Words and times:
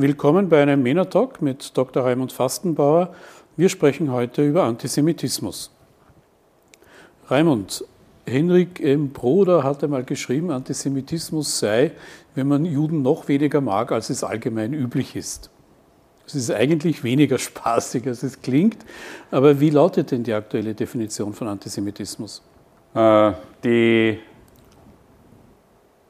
Willkommen 0.00 0.48
bei 0.48 0.62
einem 0.62 0.84
MENA-Talk 0.84 1.42
mit 1.42 1.76
Dr. 1.76 2.04
Raimund 2.04 2.32
Fastenbauer. 2.32 3.12
Wir 3.56 3.68
sprechen 3.68 4.12
heute 4.12 4.46
über 4.46 4.62
Antisemitismus. 4.62 5.72
Raimund, 7.26 7.84
Henrik 8.24 8.78
M. 8.78 9.10
Broder 9.10 9.64
hat 9.64 9.82
einmal 9.82 10.04
geschrieben, 10.04 10.52
Antisemitismus 10.52 11.58
sei, 11.58 11.90
wenn 12.36 12.46
man 12.46 12.64
Juden 12.64 13.02
noch 13.02 13.26
weniger 13.26 13.60
mag, 13.60 13.90
als 13.90 14.08
es 14.08 14.22
allgemein 14.22 14.72
üblich 14.72 15.16
ist. 15.16 15.50
Es 16.28 16.36
ist 16.36 16.52
eigentlich 16.52 17.02
weniger 17.02 17.38
spaßig, 17.38 18.06
als 18.06 18.22
es 18.22 18.40
klingt. 18.40 18.78
Aber 19.32 19.58
wie 19.58 19.70
lautet 19.70 20.12
denn 20.12 20.22
die 20.22 20.32
aktuelle 20.32 20.76
Definition 20.76 21.32
von 21.32 21.48
Antisemitismus? 21.48 22.40
Äh, 22.94 23.32
die 23.64 24.20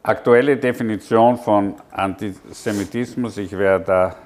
aktuelle 0.09 0.57
Definition 0.57 1.37
von 1.37 1.75
Antisemitismus, 1.91 3.37
ich 3.37 3.53
werde 3.57 3.85
da 3.85 4.17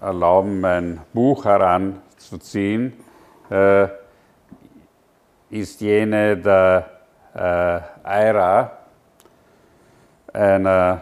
erlauben, 0.00 0.60
mein 0.60 1.00
Buch 1.12 1.44
heranzuziehen, 1.44 2.92
äh, 3.50 3.88
ist 5.50 5.80
jene 5.80 6.36
der 6.36 6.86
äh, 7.34 8.28
IRA, 8.28 8.70
einer 10.32 11.00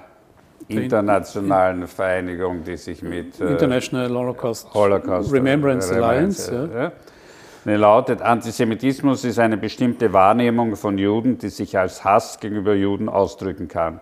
internationalen 0.68 1.86
Vereinigung, 1.86 2.64
die 2.64 2.78
sich 2.78 3.02
mit 3.02 3.38
äh, 3.40 3.50
International 3.50 4.08
Holocaust, 4.08 4.72
Holocaust 4.72 5.30
Remembrance, 5.30 5.94
Alliance, 5.94 6.50
Alliance 6.50 6.70
ja. 6.74 6.82
ja. 6.82 6.92
Lautet, 7.74 8.22
Antisemitismus 8.22 9.24
ist 9.24 9.40
eine 9.40 9.56
bestimmte 9.56 10.12
Wahrnehmung 10.12 10.76
von 10.76 10.98
Juden, 10.98 11.36
die 11.36 11.48
sich 11.48 11.76
als 11.76 12.04
Hass 12.04 12.38
gegenüber 12.38 12.74
Juden 12.74 13.08
ausdrücken 13.08 13.66
kann. 13.66 14.00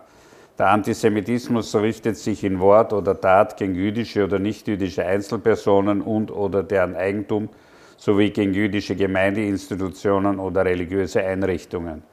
Der 0.59 0.69
Antisemitismus 0.69 1.75
richtet 1.75 2.15
sich 2.15 2.43
in 2.43 2.59
Wort 2.59 2.93
oder 2.93 3.19
Tat 3.19 3.57
gegen 3.57 3.73
jüdische 3.73 4.23
oder 4.23 4.37
nichtjüdische 4.37 5.03
Einzelpersonen 5.03 6.01
und 6.01 6.29
oder 6.29 6.61
deren 6.61 6.95
Eigentum 6.95 7.49
sowie 7.97 8.29
gegen 8.29 8.53
jüdische 8.53 8.95
Gemeindeinstitutionen 8.95 10.37
oder 10.37 10.63
religiöse 10.63 11.23
Einrichtungen. 11.23 12.03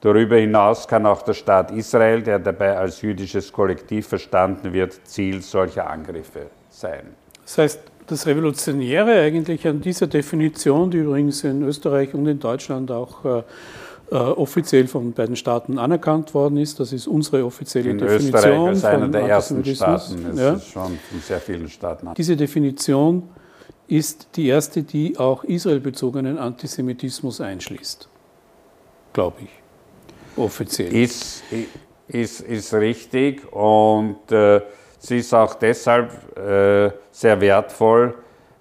Darüber 0.00 0.36
hinaus 0.36 0.88
kann 0.88 1.06
auch 1.06 1.22
der 1.22 1.34
Staat 1.34 1.70
Israel, 1.70 2.20
der 2.20 2.40
dabei 2.40 2.76
als 2.76 3.00
jüdisches 3.00 3.52
Kollektiv 3.52 4.08
verstanden 4.08 4.72
wird, 4.72 5.00
Ziel 5.04 5.40
solcher 5.40 5.88
Angriffe 5.88 6.46
sein. 6.68 7.14
Das 7.44 7.58
heißt, 7.58 7.80
das 8.06 8.26
Revolutionäre 8.26 9.20
eigentlich 9.20 9.66
an 9.66 9.80
dieser 9.80 10.06
Definition, 10.06 10.90
die 10.90 10.98
übrigens 10.98 11.44
in 11.44 11.62
Österreich 11.62 12.14
und 12.14 12.26
in 12.26 12.38
Deutschland 12.38 12.90
auch 12.90 13.24
äh, 13.24 13.42
äh, 14.10 14.14
offiziell 14.14 14.86
von 14.86 15.12
beiden 15.12 15.34
Staaten 15.36 15.78
anerkannt 15.78 16.32
worden 16.32 16.58
ist. 16.58 16.78
Das 16.78 16.92
ist 16.92 17.08
unsere 17.08 17.44
offizielle 17.44 17.90
in 17.90 17.98
Definition. 17.98 18.34
Österreich 18.34 18.72
ist 18.72 18.84
einer 18.84 19.08
der 19.08 19.22
ersten 19.22 19.64
Staaten. 19.64 20.26
Es 20.32 20.38
ja. 20.38 20.52
ist 20.54 20.68
schon 20.68 20.82
von 20.82 21.20
sehr 21.20 21.40
vielen 21.40 21.68
Staaten. 21.68 22.08
Diese 22.16 22.36
Definition 22.36 23.24
ist 23.88 24.28
die 24.36 24.46
erste, 24.46 24.82
die 24.82 25.18
auch 25.18 25.44
israelbezogenen 25.44 26.38
Antisemitismus 26.38 27.40
einschließt, 27.40 28.08
glaube 29.12 29.36
ich 29.42 29.50
offiziell. 30.36 30.94
Ist, 30.94 31.42
ist, 32.08 32.40
ist 32.40 32.74
richtig 32.74 33.52
und 33.52 34.30
äh, 34.30 34.60
sie 34.98 35.18
ist 35.18 35.34
auch 35.34 35.54
deshalb 35.54 36.10
äh, 36.36 36.90
sehr 37.10 37.40
wertvoll, 37.40 38.14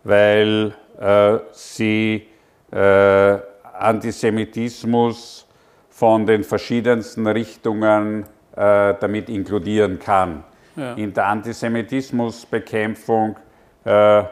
weil 0.04 0.74
äh, 1.00 1.38
sie 1.52 2.28
äh, 2.72 3.38
Antisemitismus 3.78 5.48
von 5.90 6.26
den 6.26 6.44
verschiedensten 6.44 7.28
Richtungen 7.28 8.24
äh, 8.56 8.96
damit 9.00 9.30
inkludieren 9.30 10.00
kann. 10.00 10.44
Ja. 10.76 10.94
In 10.94 11.14
der 11.14 11.28
Antisemitismusbekämpfung 11.28 13.38
äh, 13.86 14.24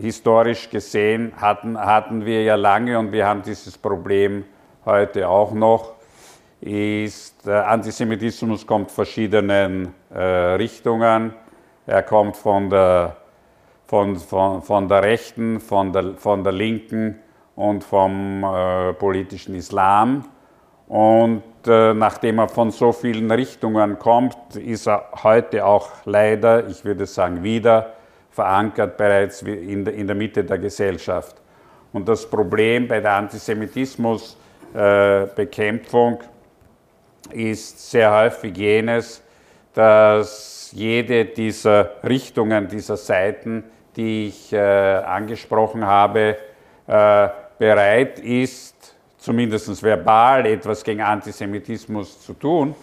historisch 0.00 0.68
gesehen 0.68 1.32
hatten, 1.36 1.78
hatten 1.78 2.24
wir 2.24 2.42
ja 2.42 2.56
lange 2.56 2.98
und 2.98 3.12
wir 3.12 3.26
haben 3.26 3.42
dieses 3.42 3.78
Problem 3.78 4.44
heute 4.84 5.28
auch 5.28 5.52
noch, 5.52 5.92
ist, 6.62 7.44
der 7.44 7.68
Antisemitismus 7.68 8.66
kommt 8.66 8.90
verschiedenen 8.92 9.92
äh, 10.14 10.22
Richtungen. 10.22 11.34
Er 11.86 12.02
kommt 12.04 12.36
von 12.36 12.70
der, 12.70 13.16
von, 13.86 14.16
von, 14.16 14.62
von 14.62 14.88
der 14.88 15.02
Rechten, 15.02 15.58
von 15.58 15.92
der, 15.92 16.14
von 16.14 16.44
der 16.44 16.52
Linken 16.52 17.18
und 17.56 17.82
vom 17.82 18.44
äh, 18.44 18.92
politischen 18.92 19.56
Islam. 19.56 20.24
Und 20.86 21.42
äh, 21.66 21.94
nachdem 21.94 22.38
er 22.38 22.48
von 22.48 22.70
so 22.70 22.92
vielen 22.92 23.28
Richtungen 23.30 23.98
kommt, 23.98 24.54
ist 24.54 24.86
er 24.86 25.08
heute 25.22 25.66
auch 25.66 25.88
leider, 26.04 26.68
ich 26.68 26.84
würde 26.84 27.06
sagen 27.06 27.42
wieder, 27.42 27.94
verankert 28.30 28.96
bereits 28.96 29.42
in 29.42 29.84
der, 29.84 29.94
in 29.94 30.06
der 30.06 30.14
Mitte 30.14 30.44
der 30.44 30.58
Gesellschaft. 30.58 31.42
Und 31.92 32.08
das 32.08 32.24
Problem 32.28 32.86
bei 32.86 33.00
der 33.00 33.14
Antisemitismusbekämpfung 33.14 36.14
äh, 36.14 36.18
ist 37.30 37.90
sehr 37.90 38.12
häufig 38.12 38.56
jenes, 38.56 39.22
dass 39.74 40.70
jede 40.72 41.24
dieser 41.24 42.02
Richtungen, 42.02 42.68
dieser 42.68 42.96
Seiten, 42.96 43.64
die 43.96 44.28
ich 44.28 44.52
äh, 44.52 44.58
angesprochen 44.58 45.84
habe, 45.86 46.36
äh, 46.86 47.28
bereit 47.58 48.18
ist, 48.18 48.96
zumindest 49.18 49.82
verbal 49.82 50.46
etwas 50.46 50.82
gegen 50.82 51.00
Antisemitismus 51.00 52.20
zu 52.20 52.32
tun, 52.34 52.74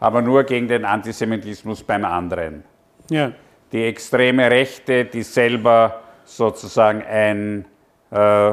aber 0.00 0.20
nur 0.20 0.44
gegen 0.44 0.66
den 0.66 0.84
Antisemitismus 0.84 1.82
beim 1.82 2.04
anderen. 2.04 2.64
Ja. 3.08 3.32
Die 3.72 3.84
extreme 3.84 4.50
Rechte, 4.50 5.04
die 5.04 5.22
selber 5.22 6.00
sozusagen 6.24 7.02
ein 7.02 7.66
äh, 8.10 8.52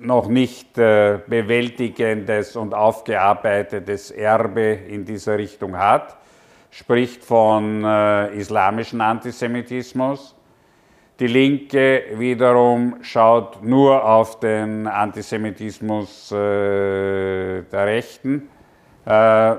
noch 0.00 0.28
nicht 0.28 0.76
äh, 0.78 1.18
bewältigendes 1.26 2.56
und 2.56 2.74
aufgearbeitetes 2.74 4.10
Erbe 4.10 4.78
in 4.88 5.04
dieser 5.04 5.38
Richtung 5.38 5.76
hat, 5.76 6.16
spricht 6.70 7.24
von 7.24 7.84
äh, 7.84 8.34
islamischem 8.36 9.00
Antisemitismus. 9.00 10.34
Die 11.18 11.26
Linke 11.26 12.04
wiederum 12.14 12.98
schaut 13.00 13.62
nur 13.62 14.04
auf 14.04 14.38
den 14.38 14.86
Antisemitismus 14.86 16.30
äh, 16.30 16.34
der 17.62 17.86
Rechten, 17.86 18.48
äh, 19.06 19.54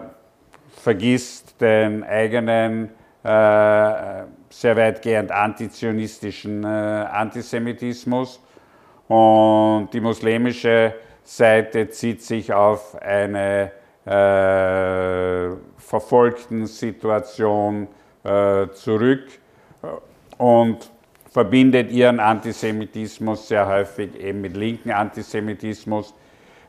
vergisst 0.75 1.59
den 1.59 2.03
eigenen 2.03 2.89
äh, 3.23 4.23
sehr 4.49 4.75
weitgehend 4.75 5.31
antizionistischen 5.31 6.63
äh, 6.63 6.67
Antisemitismus 6.67 8.39
und 9.07 9.89
die 9.93 10.01
muslimische 10.01 10.93
Seite 11.23 11.89
zieht 11.89 12.21
sich 12.21 12.53
auf 12.53 12.95
eine 13.01 13.71
äh, 14.05 15.55
verfolgten 15.77 16.65
Situation 16.65 17.87
äh, 18.23 18.67
zurück 18.73 19.25
und 20.37 20.89
verbindet 21.29 21.91
ihren 21.91 22.19
Antisemitismus 22.19 23.47
sehr 23.47 23.67
häufig 23.67 24.15
eben 24.19 24.41
mit 24.41 24.55
linken 24.55 24.91
Antisemitismus, 24.91 26.13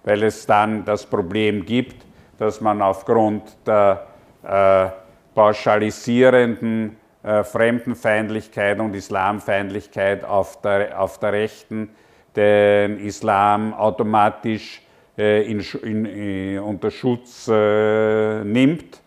weil 0.05 0.23
es 0.25 0.47
dann 0.47 0.85
das 0.85 1.07
Problem 1.07 1.65
gibt, 1.65 2.05
dass 2.39 2.61
man 2.61 2.83
aufgrund 2.83 3.45
der 3.67 4.07
äh, 4.43 4.89
pauschalisierenden 5.35 6.97
äh, 7.23 7.45
Fremdenfeindlichkeit 7.45 8.79
und 8.81 8.95
Islamfeindlichkeit 8.95 10.25
auf 10.25 10.61
der, 10.61 11.01
auf 11.01 11.19
der 11.19 11.33
rechten 11.33 11.91
den 12.39 13.01
Islam 13.01 13.75
automatisch 13.75 14.81
äh, 15.19 15.51
in, 15.51 15.61
in, 15.83 16.05
in, 16.05 16.55
äh, 16.55 16.59
unter 16.59 16.91
Schutz 16.91 17.49
äh, 17.49 18.45
nimmt 18.45 19.03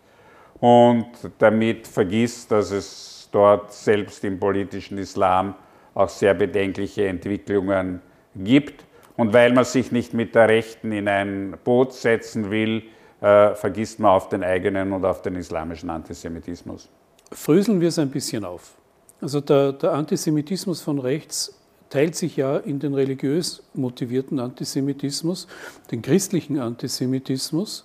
und 0.60 1.06
damit 1.38 1.86
vergisst, 1.88 2.52
dass 2.52 2.70
es 2.70 3.28
dort 3.32 3.72
selbst 3.72 4.22
im 4.24 4.38
politischen 4.38 4.98
Islam 4.98 5.54
auch 5.94 6.10
sehr 6.10 6.34
bedenkliche 6.34 7.06
Entwicklungen 7.06 8.02
gibt. 8.36 8.84
Und 9.16 9.32
weil 9.32 9.52
man 9.52 9.64
sich 9.64 9.90
nicht 9.92 10.12
mit 10.12 10.34
der 10.34 10.48
Rechten 10.48 10.92
in 10.92 11.08
ein 11.08 11.56
Boot 11.64 11.94
setzen 11.94 12.50
will, 12.50 12.82
äh, 13.20 13.54
vergisst 13.54 13.98
man 13.98 14.10
auf 14.10 14.28
den 14.28 14.44
eigenen 14.44 14.92
und 14.92 15.04
auf 15.04 15.22
den 15.22 15.36
islamischen 15.36 15.88
Antisemitismus. 15.88 16.90
Fröseln 17.32 17.80
wir 17.80 17.88
es 17.88 17.98
ein 17.98 18.10
bisschen 18.10 18.44
auf. 18.44 18.74
Also 19.22 19.40
der, 19.40 19.72
der 19.72 19.92
Antisemitismus 19.92 20.82
von 20.82 20.98
rechts 20.98 21.61
teilt 21.92 22.16
sich 22.16 22.38
ja 22.38 22.56
in 22.56 22.80
den 22.80 22.94
religiös 22.94 23.62
motivierten 23.74 24.40
Antisemitismus, 24.40 25.46
den 25.90 26.00
christlichen 26.00 26.58
Antisemitismus, 26.58 27.84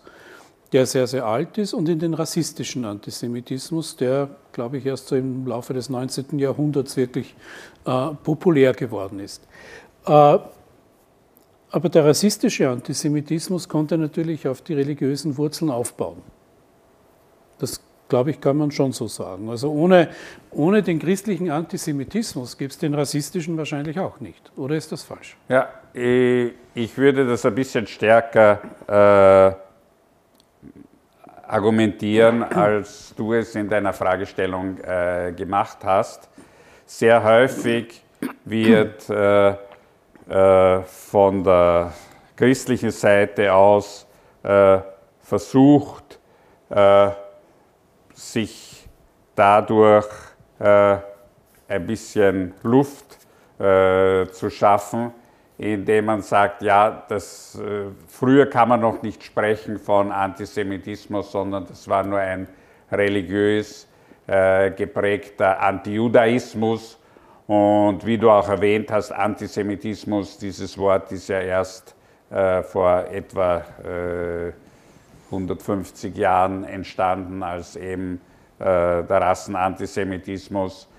der 0.72 0.86
sehr, 0.86 1.08
sehr 1.08 1.26
alt 1.26 1.58
ist, 1.58 1.74
und 1.74 1.90
in 1.90 2.00
den 2.00 2.14
rassistischen 2.14 2.86
Antisemitismus, 2.86 3.98
der, 3.98 4.30
glaube 4.54 4.78
ich, 4.78 4.86
erst 4.86 5.08
so 5.08 5.18
im 5.18 5.46
Laufe 5.46 5.74
des 5.74 5.90
19. 5.90 6.40
Jahrhunderts 6.40 6.96
wirklich 6.96 7.36
äh, 7.86 8.08
populär 8.24 8.72
geworden 8.74 9.20
ist. 9.20 9.44
Äh, 10.06 10.40
aber 11.70 11.90
der 11.90 12.06
rassistische 12.06 12.70
Antisemitismus 12.70 13.68
konnte 13.68 13.98
natürlich 13.98 14.48
auf 14.48 14.62
die 14.62 14.74
religiösen 14.74 15.36
Wurzeln 15.38 15.70
aufbauen. 15.70 16.22
Das 17.60 17.82
glaube 18.10 18.32
ich, 18.32 18.42
kann 18.42 18.58
man 18.58 18.72
schon 18.72 18.92
so 18.92 19.08
sagen. 19.08 19.50
Also 19.50 19.72
ohne, 19.72 20.10
ohne 20.52 20.84
den 20.84 21.00
christlichen 21.00 21.50
Antisemitismus 21.52 22.58
gibt 22.58 22.74
es 22.74 22.78
den 22.78 22.94
rassistischen 22.94 23.58
wahrscheinlich 23.58 24.00
auch 24.00 24.20
nicht. 24.20 24.52
Oder 24.56 24.76
ist 24.76 24.92
das 24.92 25.04
falsch? 25.04 25.36
Ja, 25.50 25.70
ich 25.94 26.98
würde 26.98 27.26
das 27.26 27.46
ein 27.46 27.56
bisschen 27.56 27.88
stärker 27.88 28.60
äh, 28.88 29.56
argumentieren, 31.48 32.44
als 32.44 33.14
du 33.16 33.34
es 33.34 33.56
in 33.56 33.70
deiner 33.70 33.94
Fragestellung 33.94 34.78
äh, 34.80 35.34
gemacht 35.36 35.80
hast. 35.84 36.30
Sehr 36.86 37.24
häufig 37.24 38.04
wird 38.46 39.10
äh, 39.10 39.50
äh 40.30 40.82
von 40.84 41.44
der 41.44 41.94
christlichen 42.36 42.92
Seite 42.92 43.54
aus 43.54 44.06
äh, 44.44 44.80
versucht, 45.22 46.20
äh, 46.70 47.10
sich 48.18 48.90
dadurch 49.36 50.08
äh, 50.58 50.98
ein 51.68 51.86
bisschen 51.86 52.54
Luft 52.64 53.18
äh, 53.60 54.26
zu 54.32 54.50
schaffen, 54.50 55.12
indem 55.60 56.06
man 56.06 56.22
sagt, 56.24 56.64
ja, 56.64 57.04
das, 57.08 57.60
äh, 57.60 57.86
früher 58.08 58.48
kann 58.48 58.70
man 58.70 58.82
noch 58.82 59.04
nicht 59.04 59.24
sprechen 59.24 59.78
von 59.78 60.12
Antisemitismus, 60.12 61.32
sondern 61.32 61.68
das 61.68 61.88
war 61.88 62.04
nur 62.04 62.18
ein 62.18 62.48
religiös 62.92 63.88
äh, 64.26 64.72
geprägter 64.72 65.60
Antijudaismus. 65.60 67.00
Und 67.46 68.04
wie 68.04 68.18
du 68.18 68.32
auch 68.32 68.50
erwähnt 68.50 68.92
hast, 68.92 69.12
Antisemitismus, 69.12 70.40
dieses 70.40 70.76
Wort 70.78 71.12
ist 71.12 71.30
ja 71.30 71.40
erst 71.40 71.96
äh, 72.32 72.64
vor 72.64 73.06
etwa 73.12 73.64
150 75.28 76.16
äh, 76.16 76.20
Jahren 76.20 76.64
entstanden, 76.64 77.44
als 77.44 77.76
eben 77.76 78.22
äh, 78.60 78.64
der 78.64 79.22
Rassenantisemitismus 79.22 80.90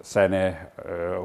seine 0.00 0.56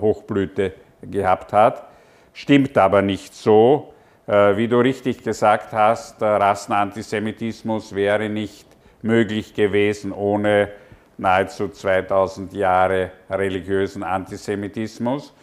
Hochblüte 0.01 0.73
gehabt 1.01 1.53
hat. 1.53 1.87
Stimmt 2.33 2.77
aber 2.77 3.01
nicht 3.01 3.33
so. 3.33 3.93
Wie 4.27 4.67
du 4.67 4.79
richtig 4.79 5.23
gesagt 5.23 5.71
hast, 5.71 6.21
der 6.21 6.39
Rassenantisemitismus 6.41 7.95
wäre 7.95 8.27
nicht 8.27 8.67
möglich 9.01 9.53
gewesen 9.53 10.11
ohne 10.11 10.69
nahezu 11.17 11.69
2000 11.69 12.53
Jahre 12.53 13.11
religiösen 13.29 14.03
Antisemitismus. 14.03 15.33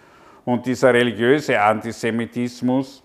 Und 0.45 0.67
dieser 0.67 0.95
religiöse 0.95 1.61
Antisemitismus 1.61 3.03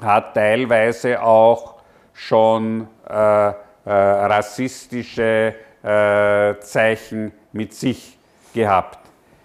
hat 0.00 0.34
teilweise 0.34 1.22
auch 1.22 1.77
schon 2.18 2.88
äh, 3.08 3.48
äh, 3.48 3.54
rassistische 3.84 5.54
äh, 5.82 6.58
Zeichen 6.58 7.32
mit 7.52 7.72
sich 7.72 8.18
gehabt. 8.52 8.98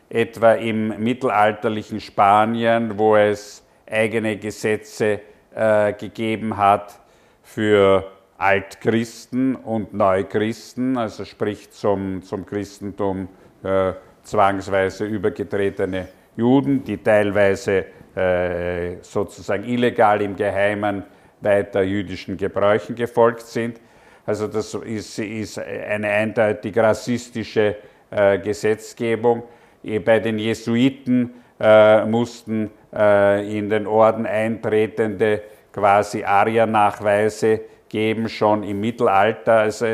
Etwa 0.10 0.54
im 0.54 1.02
mittelalterlichen 1.02 2.02
Spanien, 2.02 2.98
wo 2.98 3.16
es 3.16 3.64
eigene 3.90 4.38
Gesetze 4.38 5.22
äh, 5.54 5.94
gegeben 5.94 6.58
hat 6.58 7.00
für 7.44 8.12
Altchristen 8.40 9.56
und 9.56 9.94
Neuchristen, 9.94 10.98
also 10.98 11.26
sprich 11.26 11.70
zum, 11.72 12.24
zum 12.24 12.46
Christentum 12.46 13.30
äh, 13.64 13.94
zwangsweise 14.24 15.06
übergetretene 15.06 16.08
Juden, 16.36 16.84
die 16.84 16.98
teilweise 16.98 17.86
äh, 18.16 18.98
sozusagen 19.02 19.64
illegal 19.64 20.22
im 20.24 20.36
Geheimen 20.36 21.04
weiter 21.44 21.82
jüdischen 21.82 22.38
Gebräuchen 22.38 22.96
gefolgt 22.96 23.42
sind. 23.42 23.80
Also 24.26 24.48
das 24.48 24.74
ist, 24.74 25.20
ist 25.20 25.60
eine 25.60 26.08
eindeutig 26.08 26.78
rassistische 26.78 27.76
äh, 28.10 28.40
Gesetzgebung. 28.40 29.44
Bei 30.06 30.20
den 30.20 30.40
Jesuiten 30.40 31.34
äh, 31.60 32.06
mussten 32.06 32.72
äh, 32.94 33.58
in 33.58 33.70
den 33.70 33.86
Orden 33.86 34.26
eintretende 34.26 35.42
quasi 35.74 36.24
Aria-Nachweise 36.24 37.62
geben, 37.90 38.30
schon 38.30 38.64
im 38.64 38.80
Mittelalter. 38.80 39.60
Also 39.60 39.86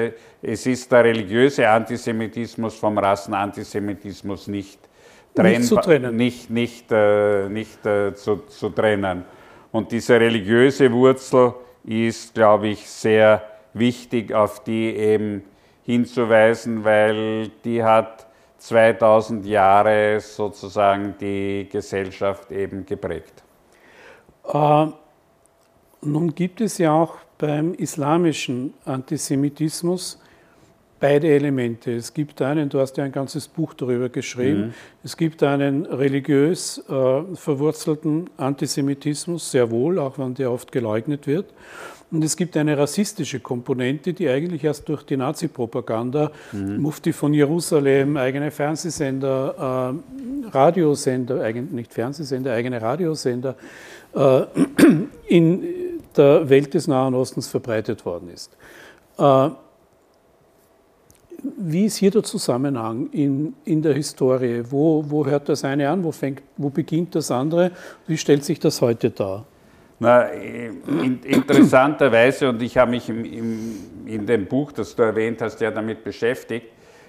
es 0.41 0.65
ist 0.67 0.91
der 0.91 1.05
religiöse 1.05 1.67
Antisemitismus 1.67 2.75
vom 2.75 2.97
Rassenantisemitismus 2.97 4.47
nicht 4.47 4.89
nicht 5.43 5.65
zu 5.65 5.75
trennen. 5.77 6.15
Nicht, 6.15 6.49
nicht, 6.49 6.91
äh, 6.91 7.49
nicht 7.49 7.85
äh, 7.85 8.13
zu, 8.13 8.37
zu 8.47 8.69
trennen. 8.69 9.23
Und 9.71 9.91
diese 9.91 10.19
religiöse 10.19 10.91
Wurzel 10.91 11.53
ist, 11.83 12.33
glaube 12.33 12.69
ich, 12.69 12.89
sehr 12.89 13.43
wichtig, 13.73 14.33
auf 14.33 14.63
die 14.63 14.95
eben 14.95 15.43
hinzuweisen, 15.83 16.83
weil 16.83 17.49
die 17.63 17.83
hat 17.83 18.27
2000 18.57 19.45
Jahre 19.45 20.19
sozusagen 20.19 21.15
die 21.19 21.67
Gesellschaft 21.71 22.51
eben 22.51 22.85
geprägt. 22.85 23.43
Äh, 24.45 24.87
nun 26.01 26.35
gibt 26.35 26.61
es 26.61 26.77
ja 26.77 26.91
auch 26.91 27.15
beim 27.37 27.73
islamischen 27.73 28.73
Antisemitismus 28.85 30.19
beide 30.99 31.27
Elemente. 31.27 31.91
Es 31.95 32.13
gibt 32.13 32.41
einen, 32.41 32.69
du 32.69 32.79
hast 32.79 32.97
ja 32.97 33.03
ein 33.03 33.11
ganzes 33.11 33.47
Buch 33.47 33.73
darüber 33.73 34.09
geschrieben, 34.09 34.67
mhm. 34.67 34.73
es 35.03 35.17
gibt 35.17 35.43
einen 35.43 35.85
religiös 35.85 36.83
äh, 36.89 37.35
verwurzelten 37.35 38.29
Antisemitismus, 38.37 39.51
sehr 39.51 39.71
wohl, 39.71 39.99
auch 39.99 40.17
wenn 40.19 40.33
der 40.33 40.51
oft 40.51 40.71
geleugnet 40.71 41.27
wird. 41.27 41.53
Und 42.11 42.23
es 42.23 42.35
gibt 42.35 42.57
eine 42.57 42.75
rassistische 42.75 43.39
Komponente, 43.39 44.13
die 44.13 44.27
eigentlich 44.27 44.63
erst 44.63 44.89
durch 44.89 45.03
die 45.03 45.15
Nazi-Propaganda, 45.15 46.31
mhm. 46.51 46.77
Mufti 46.81 47.13
von 47.13 47.33
Jerusalem, 47.35 48.17
eigene 48.17 48.49
Fernsehsender, 48.49 49.93
äh, 49.93 50.47
Radiosender, 50.49 51.41
eigentlich 51.43 51.71
nicht 51.71 51.93
Fernsehsender, 51.93 52.53
eigene 52.53 52.81
Radiosender, 52.81 53.55
äh, 54.15 54.41
in 55.27 55.63
der 56.17 56.49
Welt 56.49 56.73
des 56.73 56.87
Nahen 56.87 57.13
Ostens 57.13 57.47
verbreitet 57.47 58.05
worden 58.05 58.29
ist. 58.33 58.57
Wie 61.57 61.85
ist 61.85 61.97
hier 61.97 62.11
der 62.11 62.23
Zusammenhang 62.23 63.09
in, 63.11 63.53
in 63.65 63.81
der 63.81 63.93
Historie? 63.93 64.63
Wo, 64.69 65.03
wo 65.07 65.25
hört 65.25 65.49
das 65.49 65.63
eine 65.63 65.89
an? 65.89 66.03
Wo, 66.03 66.11
fängt, 66.11 66.41
wo 66.57 66.69
beginnt 66.69 67.15
das 67.15 67.31
andere? 67.31 67.71
Wie 68.07 68.17
stellt 68.17 68.43
sich 68.43 68.59
das 68.59 68.81
heute 68.81 69.09
dar? 69.09 69.45
Na, 69.99 70.23
in, 70.23 71.21
interessanterweise, 71.23 72.49
und 72.49 72.61
ich 72.61 72.77
habe 72.77 72.91
mich 72.91 73.09
im, 73.09 73.25
im, 73.25 73.75
in 74.05 74.25
dem 74.25 74.45
Buch, 74.45 74.71
das 74.71 74.95
du 74.95 75.03
erwähnt 75.03 75.41
hast, 75.41 75.59
ja 75.59 75.71
damit 75.71 76.03
beschäftigt, 76.03 76.67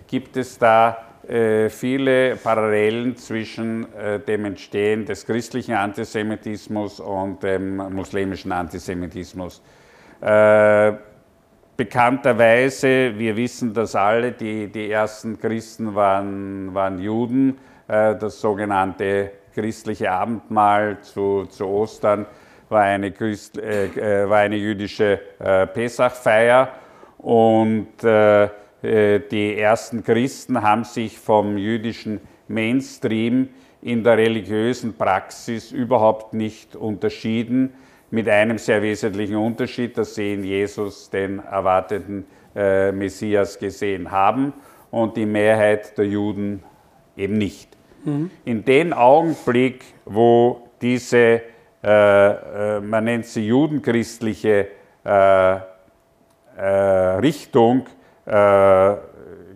gibt 0.09 0.37
es 0.37 0.59
da 0.59 0.99
äh, 1.29 1.69
viele 1.69 2.35
Parallelen 2.37 3.17
zwischen 3.17 3.87
äh, 3.95 4.19
dem 4.19 4.45
Entstehen 4.45 5.05
des 5.05 5.25
christlichen 5.25 5.75
Antisemitismus 5.75 6.99
und 6.99 7.43
dem 7.43 7.77
muslimischen 7.77 8.51
Antisemitismus. 8.51 9.63
Äh, 10.21 10.93
Bekannterweise, 11.81 13.15
wir 13.17 13.35
wissen 13.39 13.73
das 13.73 13.95
alle, 13.95 14.33
die, 14.33 14.69
die 14.69 14.91
ersten 14.91 15.41
Christen 15.41 15.95
waren, 15.95 16.75
waren 16.75 16.99
Juden. 16.99 17.57
Äh, 17.89 18.17
das 18.17 18.39
sogenannte 18.39 19.31
christliche 19.55 20.13
Abendmahl 20.13 21.01
zu, 21.01 21.47
zu 21.47 21.67
Ostern 21.67 22.27
war 22.69 22.83
eine, 22.83 23.13
Christ, 23.13 23.57
äh, 23.57 23.87
äh 23.87 24.29
war 24.29 24.41
eine 24.41 24.57
jüdische 24.57 25.21
äh, 25.39 25.67
Pesachfeier. 25.69 26.69
Und 27.17 28.05
äh, 28.05 28.45
äh, 28.83 29.21
die 29.31 29.59
ersten 29.59 30.05
Christen 30.05 30.61
haben 30.61 30.85
sich 30.85 31.19
vom 31.19 31.57
jüdischen 31.57 32.21
Mainstream 32.47 33.49
in 33.81 34.05
der 34.05 34.19
religiösen 34.19 34.99
Praxis 34.99 35.73
überhaupt 35.73 36.35
nicht 36.35 36.77
unterschieden 36.77 37.73
mit 38.11 38.29
einem 38.29 38.59
sehr 38.59 38.83
wesentlichen 38.83 39.37
Unterschied, 39.37 39.97
dass 39.97 40.15
sie 40.15 40.35
in 40.35 40.45
Jesus 40.45 41.11
den 41.11 41.39
erwarteten 41.39 42.27
äh, 42.55 42.91
Messias 42.93 43.59
gesehen 43.59 44.11
haben 44.11 44.53
und 44.91 45.17
die 45.17 45.27
Mehrheit 45.27 45.97
der 45.97 46.07
Juden 46.07 46.63
eben 47.17 47.39
nicht. 47.39 47.77
Mhm. 48.05 48.31
In 48.45 48.65
dem 48.65 48.93
Augenblick, 48.93 49.85
wo 50.05 50.69
diese, 50.81 51.43
äh, 51.85 52.77
äh, 52.77 52.81
man 52.81 53.05
nennt 53.05 53.27
sie 53.27 53.47
judenchristliche 53.47 54.69
äh, 55.05 55.57
äh, 56.57 56.63
Richtung 57.21 57.87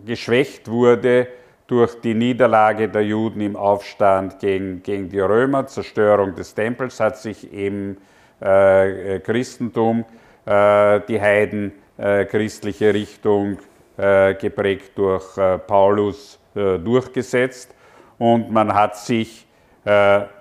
geschwächt 0.05 0.69
wurde 0.69 1.27
durch 1.67 2.01
die 2.01 2.13
Niederlage 2.13 2.89
der 2.89 3.03
Juden 3.03 3.39
im 3.39 3.55
Aufstand 3.55 4.39
gegen, 4.39 4.83
gegen 4.83 5.07
die 5.07 5.19
Römer, 5.19 5.65
Zerstörung 5.67 6.35
des 6.35 6.53
Tempels, 6.53 6.99
hat 6.99 7.17
sich 7.17 7.53
eben 7.53 7.97
Christentum, 8.39 10.05
äh, 10.45 10.99
die 11.07 11.19
Heiden 11.19 11.73
christliche 11.97 12.93
Richtung 12.93 13.57
geprägt 13.95 14.91
durch 14.97 15.33
Paulus 15.65 16.37
durchgesetzt. 16.53 17.73
Und 18.17 18.51
man 18.51 18.73
hat 18.73 18.97
sich 18.97 19.47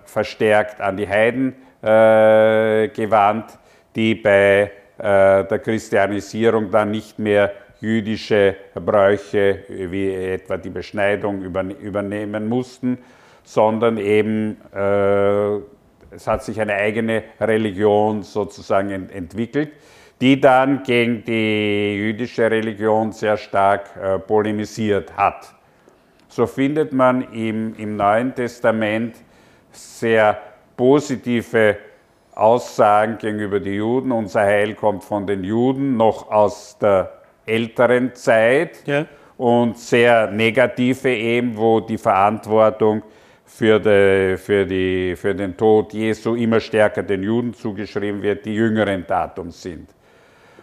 verstärkt 0.04 0.80
an 0.80 0.96
die 0.96 1.08
Heiden 1.08 1.54
gewandt, 1.80 3.56
die 3.94 4.16
bei 4.16 4.72
der 4.98 5.60
Christianisierung 5.62 6.72
dann 6.72 6.90
nicht 6.90 7.20
mehr 7.20 7.52
jüdische 7.80 8.56
Bräuche 8.74 9.60
wie 9.68 10.12
etwa 10.12 10.56
die 10.56 10.70
Beschneidung 10.70 11.42
übernehmen 11.42 12.48
mussten, 12.48 12.98
sondern 13.44 13.98
eben 13.98 14.56
äh, 14.72 15.58
es 16.14 16.26
hat 16.26 16.44
sich 16.44 16.60
eine 16.60 16.74
eigene 16.74 17.24
Religion 17.40 18.22
sozusagen 18.22 19.08
entwickelt, 19.10 19.72
die 20.20 20.40
dann 20.40 20.82
gegen 20.82 21.24
die 21.24 21.96
jüdische 21.96 22.50
Religion 22.50 23.12
sehr 23.12 23.36
stark 23.36 23.96
äh, 23.96 24.18
polemisiert 24.18 25.16
hat. 25.16 25.54
So 26.28 26.46
findet 26.46 26.92
man 26.92 27.22
im, 27.32 27.74
im 27.76 27.96
Neuen 27.96 28.34
Testament 28.34 29.16
sehr 29.70 30.38
positive 30.76 31.76
Aussagen 32.34 33.18
gegenüber 33.18 33.60
den 33.60 33.74
Juden. 33.74 34.12
Unser 34.12 34.40
Heil 34.40 34.74
kommt 34.74 35.04
von 35.04 35.26
den 35.26 35.44
Juden, 35.44 35.96
noch 35.96 36.30
aus 36.30 36.78
der 36.78 37.12
älteren 37.46 38.14
Zeit 38.14 38.86
ja. 38.86 39.06
und 39.36 39.78
sehr 39.78 40.30
negative 40.30 41.10
eben, 41.10 41.56
wo 41.56 41.80
die 41.80 41.98
Verantwortung 41.98 43.02
für, 43.56 43.78
die, 43.78 44.36
für, 44.36 44.66
die, 44.66 45.14
für 45.14 45.32
den 45.32 45.56
Tod 45.56 45.92
Jesu 45.92 46.34
immer 46.34 46.58
stärker 46.58 47.04
den 47.04 47.22
Juden 47.22 47.54
zugeschrieben 47.54 48.20
wird, 48.20 48.44
die 48.44 48.54
jüngeren 48.54 49.06
Datums 49.06 49.62
sind. 49.62 49.88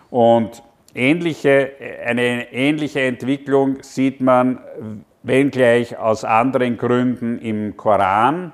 Und 0.09 0.61
ähnliche, 0.93 1.71
eine 2.05 2.51
ähnliche 2.51 2.99
Entwicklung 3.01 3.77
sieht 3.81 4.19
man, 4.19 4.59
wenngleich 5.23 5.97
aus 5.97 6.25
anderen 6.25 6.77
Gründen 6.77 7.39
im 7.39 7.77
Koran. 7.77 8.51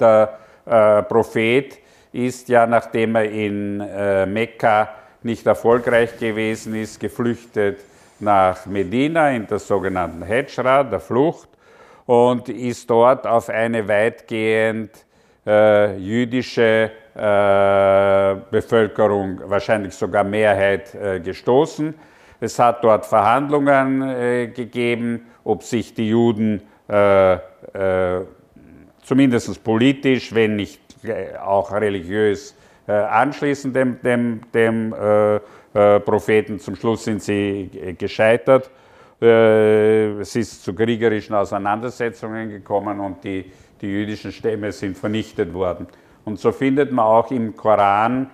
Der 0.00 0.38
äh, 0.66 1.02
Prophet 1.04 1.78
ist 2.12 2.48
ja, 2.48 2.66
nachdem 2.66 3.14
er 3.14 3.30
in 3.30 3.80
äh, 3.80 4.26
Mekka 4.26 4.88
nicht 5.22 5.46
erfolgreich 5.46 6.18
gewesen 6.18 6.74
ist, 6.74 6.98
geflüchtet 6.98 7.78
nach 8.18 8.66
Medina 8.66 9.30
in 9.30 9.46
der 9.46 9.60
sogenannten 9.60 10.24
Hejra, 10.24 10.82
der 10.82 10.98
Flucht, 10.98 11.48
und 12.06 12.48
ist 12.48 12.88
dort 12.90 13.26
auf 13.26 13.48
eine 13.48 13.86
weitgehend 13.86 14.90
äh, 15.46 15.96
jüdische 15.96 16.90
äh, 17.14 18.36
Bevölkerung, 18.50 19.40
wahrscheinlich 19.44 19.94
sogar 19.94 20.24
Mehrheit, 20.24 20.94
äh, 20.94 21.20
gestoßen. 21.20 21.94
Es 22.40 22.58
hat 22.58 22.82
dort 22.82 23.06
Verhandlungen 23.06 24.02
äh, 24.02 24.48
gegeben, 24.48 25.26
ob 25.44 25.62
sich 25.62 25.94
die 25.94 26.08
Juden 26.08 26.62
äh, 26.88 27.34
äh, 27.34 28.24
zumindest 29.02 29.62
politisch, 29.62 30.34
wenn 30.34 30.56
nicht 30.56 30.80
auch 31.44 31.72
religiös 31.72 32.56
anschließen 32.86 33.72
dem, 33.72 34.00
dem, 34.02 34.40
dem 34.52 34.94
Propheten. 35.72 36.60
Zum 36.60 36.76
Schluss 36.76 37.04
sind 37.04 37.22
sie 37.22 37.96
gescheitert. 37.98 38.70
Es 39.24 40.34
ist 40.34 40.64
zu 40.64 40.74
kriegerischen 40.74 41.36
Auseinandersetzungen 41.36 42.50
gekommen 42.50 42.98
und 42.98 43.22
die, 43.22 43.52
die 43.80 43.86
jüdischen 43.86 44.32
Stämme 44.32 44.72
sind 44.72 44.98
vernichtet 44.98 45.54
worden. 45.54 45.86
Und 46.24 46.40
so 46.40 46.50
findet 46.50 46.90
man 46.90 47.04
auch 47.04 47.30
im 47.30 47.54
Koran 47.54 48.30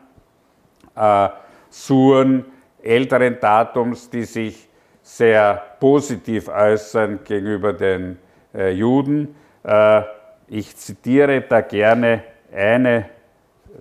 äh, 0.97 1.29
Suren 1.69 2.47
älteren 2.83 3.39
Datums, 3.39 4.09
die 4.09 4.25
sich 4.25 4.69
sehr 5.03 5.63
positiv 5.79 6.49
äußern 6.49 7.21
gegenüber 7.23 7.75
den 7.75 8.19
äh, 8.55 8.71
Juden. 8.71 9.35
Äh, 9.65 10.03
ich 10.49 10.75
zitiere 10.77 11.43
da 11.43 11.61
gerne 11.61 12.25
eine 12.55 13.11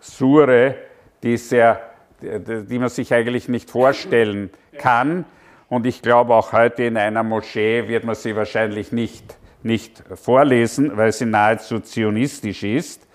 Sure, 0.02 0.76
die, 1.24 1.38
sehr, 1.38 1.80
die 2.22 2.80
man 2.80 2.90
sich 2.90 3.14
eigentlich 3.14 3.48
nicht 3.48 3.70
vorstellen 3.70 4.50
kann, 4.78 5.26
und 5.70 5.86
ich 5.86 6.02
glaube, 6.02 6.34
auch 6.34 6.54
heute 6.54 6.84
in 6.84 6.98
einer 6.98 7.24
Moschee 7.24 7.88
wird 7.88 8.04
man 8.04 8.16
sie 8.16 8.36
wahrscheinlich 8.36 8.92
nicht, 8.92 9.38
nicht 9.64 10.04
vorlesen, 10.16 10.96
weil 10.96 11.12
sie 11.12 11.26
nahezu 11.26 11.80
zionistisch 11.80 12.64
ist. 12.64 13.08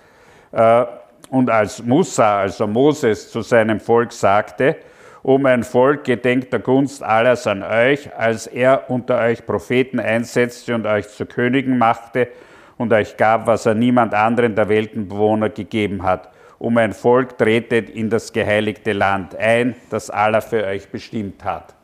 Äh, 0.53 0.85
und 1.31 1.49
als 1.49 1.83
Musa, 1.83 2.41
also 2.41 2.67
Moses, 2.67 3.31
zu 3.31 3.41
seinem 3.41 3.81
Volk 3.81 4.13
sagte, 4.13 4.77
O 5.25 5.39
mein 5.39 5.63
Volk, 5.63 6.05
gedenkt 6.05 6.53
der 6.53 6.61
Gunst 6.61 7.03
alles 7.03 7.47
an 7.47 7.63
euch, 7.63 8.13
als 8.17 8.49
er 8.49 8.91
unter 8.91 9.21
euch 9.21 9.47
Propheten 9.47 10.01
einsetzte 10.01 10.75
und 10.75 10.85
euch 10.85 11.09
zu 11.09 11.27
Königen 11.27 11.79
machte 11.79 12.29
und 12.77 12.93
euch 12.93 13.17
gab, 13.17 13.47
was 13.47 13.65
er 13.65 13.75
niemand 13.75 14.15
anderen 14.15 14.57
der 14.57 14.69
Weltenbewohner 14.69 15.49
gegeben 15.49 16.03
hat. 16.03 16.29
O 16.59 16.71
mein 16.71 16.93
Volk, 16.93 17.39
tretet 17.39 17.89
in 17.89 18.11
das 18.11 18.33
geheiligte 18.33 18.93
Land 18.93 19.37
ein, 19.37 19.77
das 19.91 20.11
Allah 20.11 20.41
für 20.41 20.65
euch 20.65 20.89
bestimmt 20.89 21.45
hat. 21.45 21.75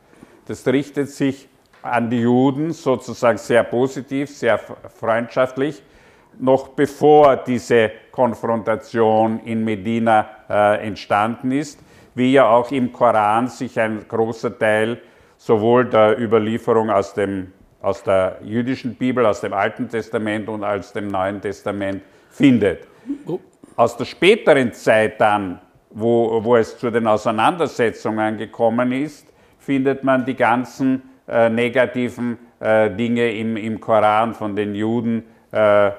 Das 0.49 0.65
richtet 0.65 1.11
sich 1.11 1.47
an 1.83 2.09
die 2.09 2.21
Juden 2.21 2.71
sozusagen 2.71 3.37
sehr 3.37 3.63
positiv, 3.63 4.35
sehr 4.35 4.57
freundschaftlich, 4.57 5.83
noch 6.39 6.69
bevor 6.69 7.37
diese 7.37 7.91
Konfrontation 8.11 9.41
in 9.41 9.63
Medina 9.63 10.27
äh, 10.49 10.87
entstanden 10.87 11.51
ist, 11.51 11.79
wie 12.15 12.33
ja 12.33 12.49
auch 12.49 12.71
im 12.71 12.91
Koran 12.91 13.47
sich 13.47 13.79
ein 13.79 14.07
großer 14.07 14.57
Teil 14.57 14.99
sowohl 15.37 15.85
der 15.85 16.19
Überlieferung 16.19 16.89
aus, 16.89 17.13
dem, 17.13 17.53
aus 17.83 18.01
der 18.01 18.39
jüdischen 18.43 18.95
Bibel, 18.95 19.27
aus 19.27 19.41
dem 19.41 19.53
Alten 19.53 19.87
Testament 19.87 20.49
und 20.49 20.63
aus 20.63 20.91
dem 20.91 21.09
Neuen 21.09 21.39
Testament 21.39 22.01
findet. 22.31 22.87
Aus 23.75 23.95
der 23.95 24.05
späteren 24.05 24.73
Zeit 24.73 25.21
dann, 25.21 25.61
wo, 25.91 26.43
wo 26.43 26.55
es 26.55 26.75
zu 26.75 26.89
den 26.89 27.05
Auseinandersetzungen 27.05 28.35
gekommen 28.39 28.91
ist, 28.93 29.28
findet 29.69 30.03
man 30.03 30.25
die 30.25 30.33
ganzen 30.33 31.03
äh, 31.27 31.47
negativen 31.47 32.39
äh, 32.59 32.89
Dinge 32.89 33.31
im, 33.33 33.55
im 33.55 33.79
Koran 33.79 34.33
von 34.33 34.55
den 34.55 34.73
Juden 34.73 35.25
äh, 35.53 35.89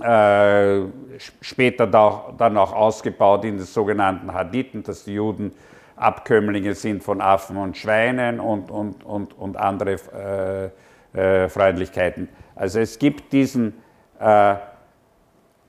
äh 0.00 0.86
später 1.40 1.88
da, 1.88 2.32
dann 2.38 2.56
auch 2.56 2.72
ausgebaut 2.72 3.44
in 3.44 3.56
den 3.56 3.66
sogenannten 3.66 4.32
Hadithen, 4.32 4.84
dass 4.84 5.02
die 5.02 5.14
Juden 5.14 5.50
Abkömmlinge 5.96 6.74
sind 6.74 7.02
von 7.02 7.20
Affen 7.20 7.56
und 7.56 7.76
Schweinen 7.76 8.38
und, 8.38 8.70
und, 8.70 9.04
und, 9.04 9.36
und 9.36 9.56
andere 9.56 10.70
äh, 11.14 11.42
äh, 11.44 11.48
Freundlichkeiten. 11.48 12.28
Also 12.54 12.78
es 12.78 13.00
gibt 13.00 13.32
diesen 13.32 13.74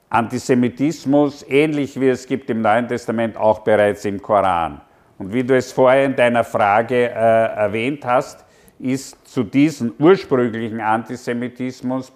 Antisemitismus, 0.09 1.43
ähnlich 1.47 1.99
wie 1.99 2.09
es 2.09 2.27
gibt 2.27 2.49
im 2.51 2.61
Neuen 2.61 2.87
Testament, 2.87 3.37
auch 3.37 3.59
bereits 3.59 4.05
im 4.05 4.21
Koran. 4.21 4.81
Und 5.19 5.33
wie 5.33 5.43
du 5.43 5.55
es 5.55 5.71
vorher 5.71 6.05
in 6.05 6.15
deiner 6.15 6.43
Frage 6.43 6.95
äh, 6.95 7.11
erwähnt 7.11 8.05
hast, 8.05 8.45
ist 8.79 9.27
zu 9.27 9.43
diesem 9.43 9.93
ursprünglichen 9.99 10.79
Antisemitismus 10.79 12.11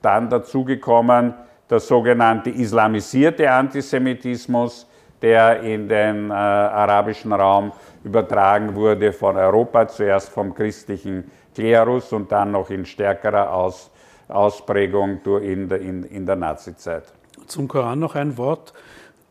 dann 0.00 0.30
dazugekommen 0.30 1.34
der 1.68 1.80
sogenannte 1.80 2.50
islamisierte 2.50 3.48
Antisemitismus, 3.50 4.88
der 5.22 5.60
in 5.60 5.86
den 5.86 6.30
äh, 6.30 6.32
arabischen 6.32 7.32
Raum 7.32 7.72
übertragen 8.02 8.74
wurde 8.74 9.12
von 9.12 9.36
Europa, 9.36 9.86
zuerst 9.86 10.30
vom 10.30 10.54
christlichen 10.54 11.30
Klerus 11.54 12.12
und 12.12 12.32
dann 12.32 12.52
noch 12.52 12.70
in 12.70 12.86
stärkerer 12.86 13.52
Aus, 13.52 13.90
Ausprägung 14.28 15.20
in 15.42 15.68
der, 15.68 15.80
in, 15.80 16.04
in 16.04 16.24
der 16.24 16.36
Nazizeit. 16.36 17.04
Zum 17.46 17.68
Koran 17.68 17.98
noch 17.98 18.14
ein 18.14 18.36
Wort. 18.38 18.72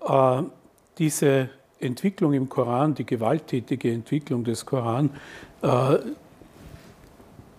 Äh, 0.08 0.44
diese 1.00 1.50
Entwicklung 1.80 2.34
im 2.34 2.50
Koran, 2.50 2.94
die 2.96 3.06
gewalttätige 3.06 3.92
Entwicklung 3.92 4.44
des 4.44 4.66
Koran, 4.66 5.12
äh, 5.62 5.98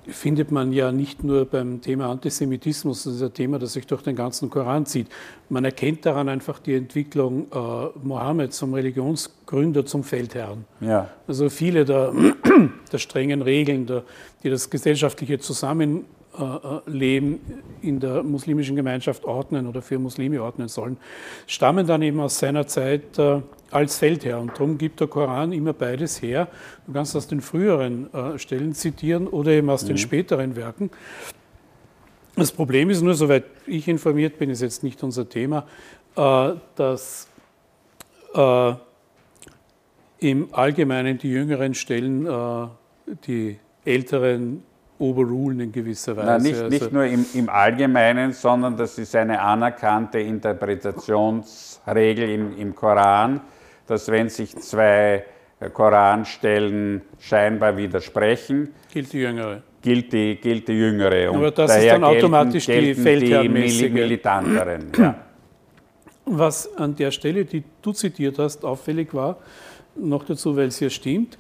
findet 0.07 0.51
man 0.51 0.73
ja 0.73 0.93
nicht 0.93 1.25
nur 1.25 1.45
beim 1.45 1.81
Thema 1.81 2.09
Antisemitismus, 2.09 3.05
das 3.05 3.15
ist 3.15 3.23
ein 3.23 3.35
Thema, 3.35 3.59
das 3.59 3.75
sich 3.75 3.87
durch 3.87 4.03
den 4.03 4.17
ganzen 4.17 4.51
Koran 4.51 4.87
zieht. 4.87 5.09
Man 5.49 5.65
erkennt 5.65 6.07
daran 6.07 6.29
einfach 6.29 6.59
die 6.59 6.75
Entwicklung 6.75 7.47
äh, 7.53 7.99
Mohammeds 8.03 8.57
zum 8.57 8.75
Religionsgründer, 8.75 9.87
zum 9.87 10.03
Feldherrn. 10.03 10.65
Ja. 10.81 11.11
Also 11.27 11.49
viele 11.49 11.85
der, 11.85 12.13
der 12.93 12.99
strengen 12.99 13.43
Regeln, 13.43 13.87
der, 13.87 14.03
die 14.43 14.51
das 14.51 14.71
gesellschaftliche 14.71 15.39
Zusammenleben 16.41 17.41
in 17.83 18.01
der 18.01 18.23
muslimischen 18.23 18.77
Gemeinschaft 18.77 19.25
ordnen 19.25 19.67
oder 19.67 19.83
für 19.83 19.99
Muslime 19.99 20.43
ordnen 20.43 20.69
sollen, 20.69 20.97
stammen 21.47 21.87
dann 21.87 22.03
eben 22.03 22.21
aus 22.21 22.39
seiner 22.39 22.67
Zeit 22.67 23.19
äh, 23.19 23.43
als 23.71 23.99
Feldherr. 23.99 24.41
Und 24.41 24.53
darum 24.53 24.79
gibt 24.79 25.01
der 25.01 25.07
Koran 25.07 25.53
immer 25.53 25.73
beides 25.73 26.23
her. 26.23 26.49
Du 26.87 26.93
kannst 26.93 27.15
aus 27.15 27.27
den 27.27 27.41
früheren 27.41 28.13
äh, 28.15 28.39
Stellen 28.39 28.75
zitieren 28.75 29.27
oder 29.27 29.53
eben 29.53 29.69
aus 29.71 29.83
mhm. 29.85 29.89
den 29.89 29.99
späteren 29.99 30.57
Werken. 30.57 30.91
Das 32.37 32.53
Problem 32.53 32.91
ist 32.91 33.03
nur, 33.03 33.15
soweit 33.15 33.45
ich 33.67 33.87
informiert 33.89 34.39
bin, 34.39 34.51
ist 34.51 34.63
jetzt 34.63 34.83
nicht 34.83 35.03
unser 35.03 35.29
Thema, 35.29 35.67
äh, 36.17 36.53
dass 36.77 37.29
äh, 38.35 38.73
im 40.21 40.49
Allgemeinen 40.53 41.19
die 41.19 41.31
jüngeren 41.31 41.75
Stellen 41.75 42.27
äh, 42.27 42.67
die 43.27 43.59
älteren 43.85 44.63
overrulen 45.01 45.61
in 45.61 45.73
gewisser 45.73 46.17
Weise. 46.17 46.27
Nein, 46.27 46.43
nicht, 46.43 46.71
nicht 46.71 46.83
also 46.83 46.95
nur 46.95 47.05
im, 47.05 47.25
im, 47.35 47.49
Allgemeinen, 47.49 48.33
sondern 48.33 48.77
das 48.77 48.99
ist 48.99 49.17
eine 49.17 49.41
anerkannte 49.41 50.21
Interpretationsregel 50.21 52.29
im, 52.29 52.59
im 52.59 52.75
Koran, 52.75 53.41
dass 53.87 54.09
wenn 54.09 54.29
sich 54.29 54.57
zwei 54.59 55.25
Koranstellen 55.73 57.01
scheinbar 57.19 57.77
widersprechen. 57.77 58.75
Gilt 58.93 59.13
die 59.13 59.19
jüngere. 59.19 59.63
Gilt 59.83 60.13
die, 60.13 60.37
gilt 60.37 60.69
die 60.69 60.75
jüngere. 60.75 61.31
Und 61.31 61.39
Aber 61.39 61.51
das 61.51 61.77
ist 61.77 61.89
dann 61.89 62.05
automatisch 62.05 62.67
gelten, 62.67 63.05
die. 63.05 63.21
Die 63.21 63.89
militanteren, 63.89 64.93
ja. 64.97 65.15
Was 66.27 66.77
an 66.77 66.95
der 66.95 67.11
Stelle, 67.11 67.45
die 67.45 67.65
du 67.83 67.93
zitiert 67.93 68.39
hast, 68.39 68.65
auffällig 68.65 69.13
war, 69.13 69.39
noch 69.97 70.25
dazu, 70.25 70.57
weil 70.57 70.69
es 70.69 70.79
hier 70.79 70.91
stimmt, 70.91 71.37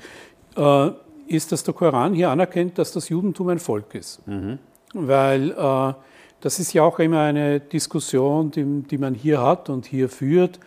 äh, 0.57 0.91
ist, 1.31 1.53
dass 1.53 1.65
der 1.65 1.75
Koran 1.75 2.15
hier 2.15 2.31
anerkennt, 2.31 2.79
dass 2.79 2.93
das 2.93 3.09
Judentum 3.09 3.49
ein 3.49 3.59
Volk 3.59 3.95
ist. 3.95 4.27
Mhm. 4.27 4.59
Weil 4.93 5.51
äh, 5.51 5.95
das 6.41 6.59
ist 6.59 6.73
ja 6.73 6.83
auch 6.83 6.99
immer 6.99 7.21
eine 7.21 7.61
Diskussion, 7.61 8.51
die, 8.51 8.83
die 8.83 8.99
man 8.99 9.15
hier 9.15 9.41
hat 9.41 9.69
und 9.69 9.87
hier 9.87 10.09
führt 10.09 10.59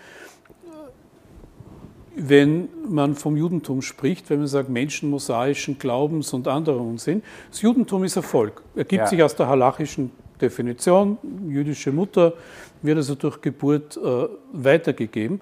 wenn 2.16 2.70
man 2.88 3.16
vom 3.16 3.36
Judentum 3.36 3.82
spricht, 3.82 4.30
wenn 4.30 4.40
man 4.40 4.48
sagt 4.48 4.70
Menschen 4.70 5.10
mosaischen 5.10 5.80
Glaubens 5.80 6.34
und 6.34 6.48
anderer 6.48 6.80
Unsinn. 6.80 7.24
Das 7.50 7.62
Judentum 7.62 8.04
ist 8.04 8.16
Erfolg. 8.16 8.62
Ergibt 8.76 9.04
ja. 9.04 9.08
sich 9.08 9.24
aus 9.24 9.36
der 9.36 9.48
halachischen 9.48 10.12
Definition. 10.40 11.18
Jüdische 11.48 11.92
Mutter 11.92 12.34
wird 12.82 12.98
also 12.98 13.16
durch 13.16 13.42
Geburt 13.42 13.98
äh, 13.98 14.28
weitergegeben. 14.52 15.42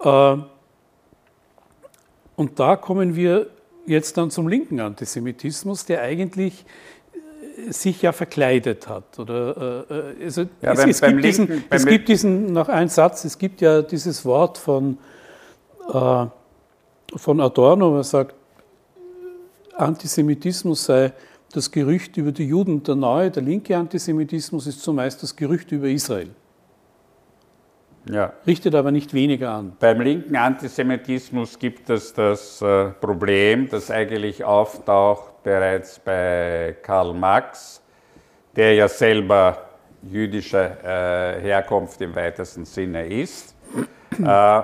Äh, 0.00 0.36
und 2.36 2.58
da 2.58 2.76
kommen 2.76 3.16
wir 3.16 3.48
jetzt 3.86 4.16
dann 4.16 4.30
zum 4.30 4.48
linken 4.48 4.80
Antisemitismus, 4.80 5.84
der 5.84 6.02
eigentlich 6.02 6.64
äh, 7.66 7.72
sich 7.72 8.02
ja 8.02 8.12
verkleidet 8.12 8.88
hat. 8.88 9.18
Oder, 9.18 9.86
äh, 9.90 9.94
äh 9.94 10.24
also 10.24 10.42
ja, 10.62 10.72
es, 10.72 10.78
beim, 10.78 10.90
es, 10.90 11.00
gibt 11.00 11.24
diesen, 11.24 11.64
es 11.70 11.86
gibt 11.86 12.08
diesen, 12.08 12.52
noch 12.52 12.68
einen 12.68 12.88
Satz, 12.88 13.24
es 13.24 13.38
gibt 13.38 13.60
ja 13.60 13.82
dieses 13.82 14.24
Wort 14.24 14.58
von 14.58 14.98
äh, 15.92 16.26
von 17.16 17.40
Adorno, 17.40 17.96
er 17.96 18.04
sagt, 18.04 18.34
Antisemitismus 19.76 20.84
sei 20.84 21.12
das 21.52 21.70
Gerücht 21.70 22.16
über 22.16 22.32
die 22.32 22.44
Juden. 22.44 22.82
Der 22.82 22.94
neue, 22.94 23.30
der 23.30 23.42
linke 23.42 23.76
Antisemitismus 23.76 24.66
ist 24.66 24.82
zumeist 24.82 25.22
das 25.22 25.34
Gerücht 25.34 25.70
über 25.72 25.88
Israel. 25.88 26.30
Ja. 28.10 28.34
Richtet 28.46 28.74
aber 28.74 28.90
nicht 28.90 29.14
weniger 29.14 29.50
an. 29.50 29.76
Beim 29.80 30.00
linken 30.00 30.36
Antisemitismus 30.36 31.58
gibt 31.58 31.88
es 31.88 32.12
das 32.12 32.60
äh, 32.60 32.90
Problem, 33.00 33.68
das 33.68 33.90
eigentlich 33.90 34.44
auftaucht 34.44 35.42
bereits 35.42 35.98
bei 35.98 36.76
Karl 36.82 37.14
Marx, 37.14 37.82
der 38.56 38.74
ja 38.74 38.88
selber 38.88 39.58
jüdischer 40.02 40.84
äh, 40.84 41.40
Herkunft 41.40 42.00
im 42.02 42.14
weitesten 42.14 42.64
Sinne 42.64 43.06
ist. 43.06 43.54
Äh, 44.22 44.62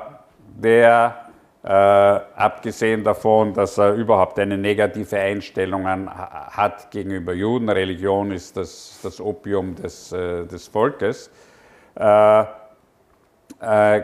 der 0.63 1.27
abgesehen 1.63 3.05
davon, 3.05 3.53
dass 3.53 3.77
er 3.77 3.93
überhaupt 3.93 4.39
eine 4.39 4.57
negative 4.57 5.19
Einstellung 5.19 5.87
hat 5.87 6.91
gegenüber 6.91 7.35
Juden, 7.35 7.69
Religion 7.69 8.31
ist 8.31 8.57
das, 8.57 8.99
das 9.03 9.21
Opium 9.21 9.75
des, 9.75 10.09
des 10.09 10.69
Volkes, 10.69 11.31
kein, 13.61 14.01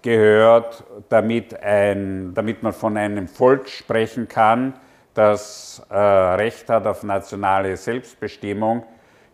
gehört, 0.00 0.84
damit, 1.08 1.60
ein, 1.60 2.32
damit 2.32 2.62
man 2.62 2.72
von 2.72 2.96
einem 2.96 3.26
Volk 3.26 3.68
sprechen 3.68 4.28
kann, 4.28 4.74
das 5.14 5.84
äh, 5.90 5.96
Recht 5.96 6.68
hat 6.70 6.86
auf 6.86 7.02
nationale 7.02 7.76
Selbstbestimmung, 7.76 8.84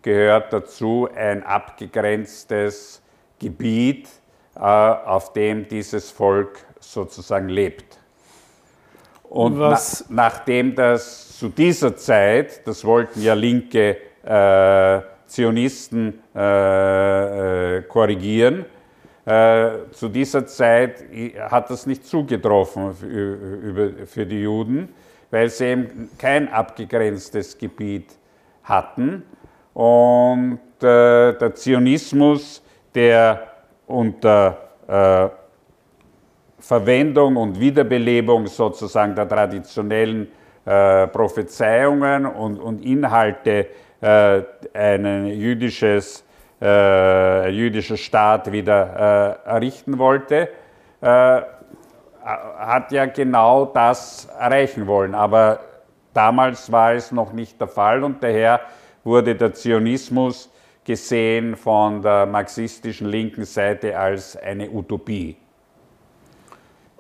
gehört 0.01 0.51
dazu 0.53 1.09
ein 1.15 1.43
abgegrenztes 1.45 3.03
Gebiet, 3.39 4.09
äh, 4.57 4.61
auf 4.61 5.35
dem 5.35 5.69
dieses 5.69 6.11
Volk 6.11 6.65
sozusagen 6.79 7.51
lebt. 7.51 7.99
Und 9.29 9.59
na, 9.59 9.79
nachdem 10.09 10.75
das 10.75 11.39
zu 11.39 11.51
dieser 11.51 11.97
Zeit, 11.97 12.67
das 12.67 12.83
wollten 12.85 13.21
ja 13.21 13.35
linke 13.35 13.99
äh, 14.25 15.01
Zionisten 15.31 16.21
äh, 16.35 17.77
äh, 17.79 17.83
korrigieren, 17.83 18.65
äh, 19.25 19.71
zu 19.93 20.09
dieser 20.09 20.45
Zeit 20.47 21.05
hat 21.39 21.71
das 21.71 21.87
nicht 21.87 22.05
zugetroffen 22.05 22.95
für, 22.95 24.27
die 24.27 24.43
Juden, 24.43 24.89
weil 25.31 25.49
sie 25.49 25.67
eben 25.67 26.11
kein 26.19 26.49
abgegrenztes 26.49 27.57
Gebiet 27.57 28.17
hatten. 28.65 29.23
Und 29.73 30.59
äh, 30.83 31.33
der 31.35 31.55
Zionismus, 31.55 32.61
der 32.93 33.47
unter 33.87 34.59
äh, 34.89 35.29
Verwendung 36.59 37.37
und 37.37 37.61
Wiederbelebung 37.61 38.49
sozusagen 38.49 39.15
der 39.15 39.29
traditionellen 39.29 40.27
äh, 40.65 41.07
Prophezeiungen 41.07 42.27
und, 42.27 42.59
und 42.59 42.85
Inhalte 42.85 43.69
äh, 44.01 44.43
ein 44.73 45.27
jüdisches, 45.27 46.25
äh, 46.61 47.51
jüdischer 47.51 47.97
Staat 47.97 48.51
wieder 48.51 49.39
äh, 49.47 49.49
errichten 49.51 49.99
wollte, 49.99 50.49
äh, 51.01 51.41
hat 52.23 52.93
ja 52.93 53.07
genau 53.07 53.67
das 53.67 54.29
erreichen 54.39 54.87
wollen. 54.87 55.15
Aber 55.15 55.61
damals 56.13 56.71
war 56.71 56.95
es 56.95 57.13
noch 57.13 57.33
nicht 57.33 57.61
der 57.61 57.69
Fall 57.69 58.05
und 58.05 58.23
daher 58.23 58.61
wurde 59.05 59.35
der 59.35 59.53
Zionismus 59.55 60.51
gesehen 60.85 61.57
von 61.57 62.03
der 62.03 62.27
marxistischen 62.27 63.09
linken 63.09 63.45
Seite 63.45 63.99
als 63.99 64.37
eine 64.37 64.69
Utopie. 64.71 65.37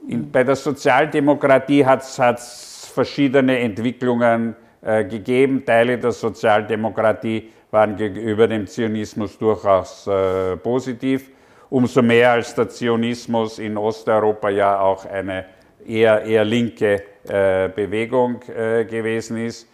In, 0.08 0.30
bei 0.30 0.44
der 0.44 0.56
Sozialdemokratie 0.56 1.84
hat 1.84 2.02
es 2.02 2.90
verschiedene 2.94 3.58
Entwicklungen 3.58 4.52
äh, 4.52 4.69
gegeben. 4.82 5.64
Teile 5.64 5.98
der 5.98 6.12
Sozialdemokratie 6.12 7.50
waren 7.70 7.96
gegenüber 7.96 8.48
dem 8.48 8.66
Zionismus 8.66 9.38
durchaus 9.38 10.06
äh, 10.06 10.56
positiv. 10.56 11.30
Umso 11.68 12.02
mehr 12.02 12.32
als 12.32 12.54
der 12.54 12.68
Zionismus 12.68 13.58
in 13.58 13.76
Osteuropa 13.76 14.48
ja 14.48 14.80
auch 14.80 15.06
eine 15.06 15.44
eher, 15.86 16.22
eher 16.22 16.44
linke 16.44 17.02
äh, 17.28 17.68
Bewegung 17.68 18.40
äh, 18.48 18.84
gewesen 18.84 19.36
ist. 19.36 19.68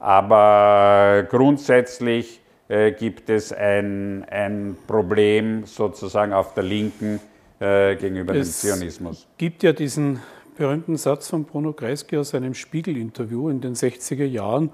Aber 0.00 1.26
grundsätzlich 1.30 2.40
äh, 2.68 2.92
gibt 2.92 3.30
es 3.30 3.52
ein, 3.52 4.24
ein 4.28 4.76
Problem 4.86 5.64
sozusagen 5.66 6.32
auf 6.32 6.54
der 6.54 6.64
Linken 6.64 7.20
äh, 7.60 7.94
gegenüber 7.94 8.34
es 8.34 8.60
dem 8.60 8.70
Zionismus. 8.70 9.18
Es 9.18 9.38
gibt 9.38 9.62
ja 9.62 9.72
diesen 9.72 10.20
berühmten 10.56 10.96
Satz 10.96 11.28
von 11.28 11.44
Bruno 11.44 11.72
Kreisky 11.72 12.16
aus 12.16 12.34
einem 12.34 12.54
Spiegel-Interview 12.54 13.48
in 13.48 13.60
den 13.60 13.74
60er 13.74 14.24
Jahren, 14.24 14.70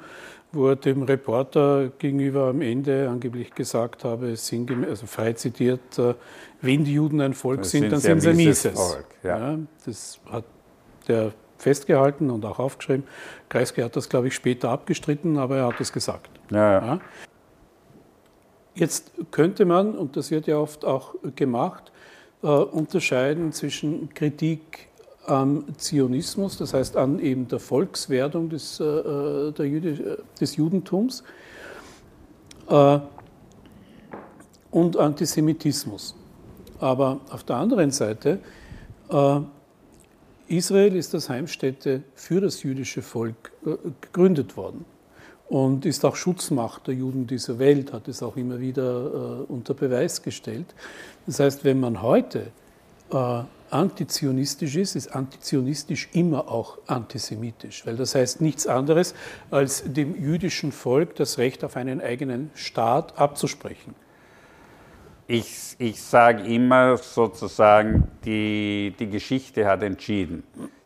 wo 0.52 0.68
er 0.68 0.76
dem 0.76 1.02
Reporter 1.02 1.90
gegenüber 1.98 2.48
am 2.48 2.60
Ende 2.60 3.08
angeblich 3.08 3.54
gesagt 3.54 4.04
habe, 4.04 4.28
also 4.28 5.06
frei 5.06 5.32
zitiert, 5.32 5.98
äh, 5.98 6.14
wenn 6.60 6.84
die 6.84 6.94
Juden 6.94 7.20
ein 7.20 7.34
Volk 7.34 7.64
sind, 7.64 7.82
sind, 7.82 7.92
dann 7.92 8.00
sind 8.00 8.20
sie 8.20 8.30
ein 8.30 8.36
mieses. 8.36 8.78
Volk, 8.78 9.06
ja. 9.22 9.52
Ja, 9.52 9.58
das 9.84 10.20
hat 10.30 10.44
der 11.08 11.32
festgehalten 11.58 12.30
und 12.30 12.44
auch 12.44 12.58
aufgeschrieben. 12.58 13.04
Kreisky 13.48 13.82
hat 13.82 13.96
das, 13.96 14.08
glaube 14.08 14.28
ich, 14.28 14.34
später 14.34 14.70
abgestritten, 14.70 15.38
aber 15.38 15.56
er 15.56 15.66
hat 15.68 15.80
es 15.80 15.92
gesagt. 15.92 16.30
Ja, 16.50 17.00
Jetzt 18.74 19.12
könnte 19.30 19.64
man, 19.64 19.96
und 19.96 20.16
das 20.16 20.30
wird 20.30 20.46
ja 20.46 20.56
oft 20.56 20.84
auch 20.84 21.14
gemacht, 21.36 21.92
äh, 22.42 22.46
unterscheiden 22.46 23.52
zwischen 23.52 24.12
Kritik 24.14 24.88
am 25.26 25.64
Zionismus, 25.78 26.58
das 26.58 26.74
heißt 26.74 26.96
an 26.96 27.18
eben 27.18 27.48
der 27.48 27.61
Volkswerdung 27.61 28.48
des, 28.48 28.80
äh, 28.80 29.52
der 29.52 29.66
Jüde, 29.66 30.22
des 30.40 30.56
Judentums 30.56 31.22
äh, 32.68 32.98
und 34.70 34.96
Antisemitismus. 34.96 36.14
Aber 36.80 37.20
auf 37.30 37.44
der 37.44 37.56
anderen 37.56 37.92
Seite, 37.92 38.40
äh, 39.11 39.40
Israel 40.48 40.96
ist 40.96 41.14
als 41.14 41.28
Heimstätte 41.28 42.02
für 42.14 42.40
das 42.40 42.62
jüdische 42.62 43.02
Volk 43.02 43.52
äh, 43.64 43.76
gegründet 44.00 44.56
worden 44.56 44.85
und 45.48 45.87
ist 45.87 46.04
auch 46.04 46.16
Schutzmacht 46.16 46.87
der 46.88 46.94
Juden 46.94 47.26
dieser 47.26 47.58
Welt, 47.58 47.92
hat 47.92 48.08
es 48.08 48.22
auch 48.22 48.37
immer 48.37 48.58
wieder 48.58 49.06
äh, 49.06 49.52
unter 49.52 49.74
Beweis 49.74 50.22
gestellt. 50.22 50.74
Das 51.26 51.40
heißt, 51.40 51.64
wenn 51.64 51.78
man 51.78 52.02
heute 52.02 52.50
äh, 53.12 53.42
antizionistisch 53.72 54.76
ist, 54.76 54.96
ist 54.96 55.08
antizionistisch 55.14 56.08
immer 56.12 56.48
auch 56.48 56.78
antisemitisch, 56.87 57.87
weil 57.87 57.96
das 57.96 58.14
heißt 58.14 58.40
nichts 58.40 58.66
anderes, 58.66 59.14
als 59.50 59.82
dem 59.87 60.14
jüdischen 60.14 60.72
Volk 60.72 61.14
das 61.16 61.38
Recht 61.38 61.64
auf 61.64 61.76
einen 61.76 62.00
eigenen 62.00 62.50
Staat 62.54 63.18
abzusprechen. 63.18 63.94
Ich, 65.26 65.76
ich 65.78 66.02
sage 66.02 66.42
immer 66.42 66.96
sozusagen, 66.98 68.08
die, 68.24 68.94
die 68.98 69.08
Geschichte 69.08 69.66
hat 69.66 69.82
entschieden. 69.82 70.42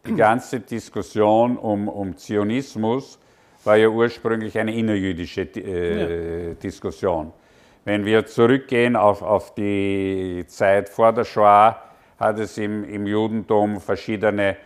Die 0.07 0.15
ganze 0.15 0.61
Diskussion 0.61 1.57
um, 1.57 1.89
um 1.89 2.17
Zionismus 2.17 3.19
war 3.65 3.77
ja 3.77 3.89
ursprünglich 3.89 4.57
eine 4.57 4.73
innerjüdische 4.73 5.43
äh, 5.57 6.49
ja. 6.49 6.55
Diskussion. 6.55 7.33
Wenn 7.85 8.05
wir 8.05 8.27
zurückgehen 8.27 8.95
auf, 8.95 9.23
auf 9.23 9.55
die 9.55 10.45
Zeit 10.47 10.89
vor 10.89 11.13
der 11.13 11.25
Shoah, 11.25 11.83
hat 12.19 12.39
es 12.39 12.57
im, 12.59 12.85
im 12.85 13.07
Judentum 13.07 13.81
verschiedene 13.81 14.57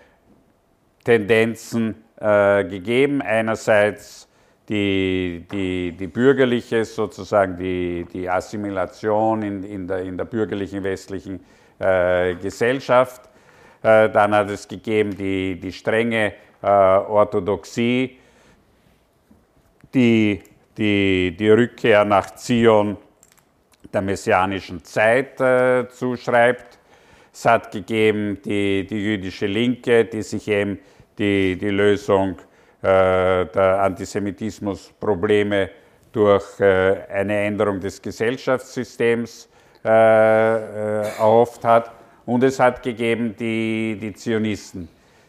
Tendenzen 1.04 1.96
äh, 2.20 2.64
gegeben. 2.64 3.22
Einerseits 3.22 4.28
die, 4.68 5.46
die, 5.50 5.92
die 5.92 6.06
bürgerliche, 6.06 6.84
sozusagen 6.84 7.56
die, 7.56 8.06
die 8.12 8.28
Assimilation 8.28 9.42
in, 9.42 9.64
in, 9.64 9.88
der, 9.88 10.02
in 10.02 10.16
der 10.16 10.26
bürgerlichen 10.26 10.84
westlichen 10.84 11.40
äh, 11.78 12.36
Gesellschaft. 12.36 13.22
Äh, 13.82 14.10
dann 14.10 14.34
hat 14.34 14.50
es 14.50 14.68
gegeben 14.68 15.16
die, 15.16 15.58
die 15.58 15.72
strenge 15.72 16.34
äh, 16.62 16.66
Orthodoxie, 16.66 18.18
die, 19.92 20.42
die 20.76 21.34
die 21.36 21.50
Rückkehr 21.50 22.04
nach 22.04 22.34
Zion 22.36 22.96
der 23.92 24.02
messianischen 24.02 24.84
Zeit 24.84 25.40
äh, 25.40 25.88
zuschreibt. 25.88 26.79
Es 27.32 27.44
hat 27.44 27.70
gegeben 27.70 28.40
die, 28.44 28.86
die 28.86 28.96
jüdische 28.96 29.46
Linke, 29.46 30.04
die 30.04 30.22
sich 30.22 30.48
eben 30.48 30.78
die, 31.18 31.56
die 31.56 31.70
Lösung 31.70 32.36
äh, 32.82 33.46
der 33.46 33.82
Antisemitismusprobleme 33.82 35.70
durch 36.12 36.58
äh, 36.60 36.96
eine 37.08 37.38
Änderung 37.44 37.78
des 37.78 38.02
Gesellschaftssystems 38.02 39.48
äh, 39.84 39.88
äh, 39.88 41.00
erhofft 41.18 41.64
hat. 41.64 41.92
Und 42.26 42.42
es 42.42 42.58
hat 42.58 42.82
gegeben 42.82 43.34
die, 43.38 43.96
die 44.00 44.12
Zionisten, 44.12 44.88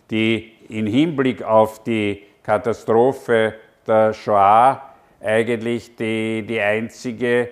die 0.09 0.53
in 0.69 0.87
Hinblick 0.87 1.43
auf 1.43 1.83
die 1.83 2.23
Katastrophe 2.43 3.53
der 3.87 4.13
Shoah 4.13 4.81
eigentlich 5.21 5.95
die, 5.95 6.45
die 6.47 6.59
einzige 6.59 7.49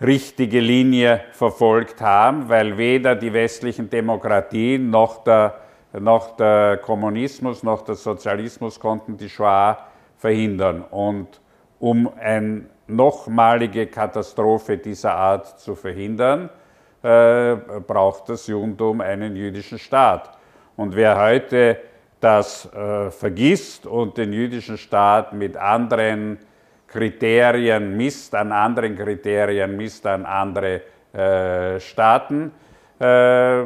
richtige 0.00 0.60
Linie 0.60 1.22
verfolgt 1.32 2.00
haben, 2.00 2.48
weil 2.48 2.78
weder 2.78 3.16
die 3.16 3.32
westlichen 3.32 3.90
Demokratien 3.90 4.90
noch 4.90 5.24
der, 5.24 5.54
noch 5.98 6.36
der 6.36 6.78
Kommunismus 6.78 7.62
noch 7.62 7.82
der 7.82 7.96
Sozialismus 7.96 8.78
konnten 8.78 9.16
die 9.16 9.28
Shoah 9.28 9.78
verhindern. 10.16 10.84
Und 10.90 11.40
um 11.80 12.10
eine 12.18 12.66
nochmalige 12.86 13.86
Katastrophe 13.86 14.78
dieser 14.78 15.14
Art 15.14 15.58
zu 15.60 15.74
verhindern, 15.74 16.50
äh, 17.02 17.56
braucht 17.86 18.28
das 18.28 18.46
Judentum 18.46 19.00
einen 19.00 19.36
jüdischen 19.36 19.78
Staat. 19.78 20.36
Und 20.76 20.94
wer 20.96 21.18
heute 21.20 21.78
das 22.20 22.72
äh, 22.72 23.10
vergisst 23.10 23.86
und 23.86 24.16
den 24.16 24.32
jüdischen 24.32 24.78
Staat 24.78 25.32
mit 25.32 25.56
anderen 25.56 26.38
Kriterien 26.88 27.96
misst, 27.96 28.34
an 28.34 28.50
anderen 28.50 28.96
Kriterien 28.96 29.76
misst, 29.76 30.06
an 30.06 30.24
andere 30.24 30.82
äh, 31.12 31.78
Staaten, 31.78 32.50
äh, 32.98 33.64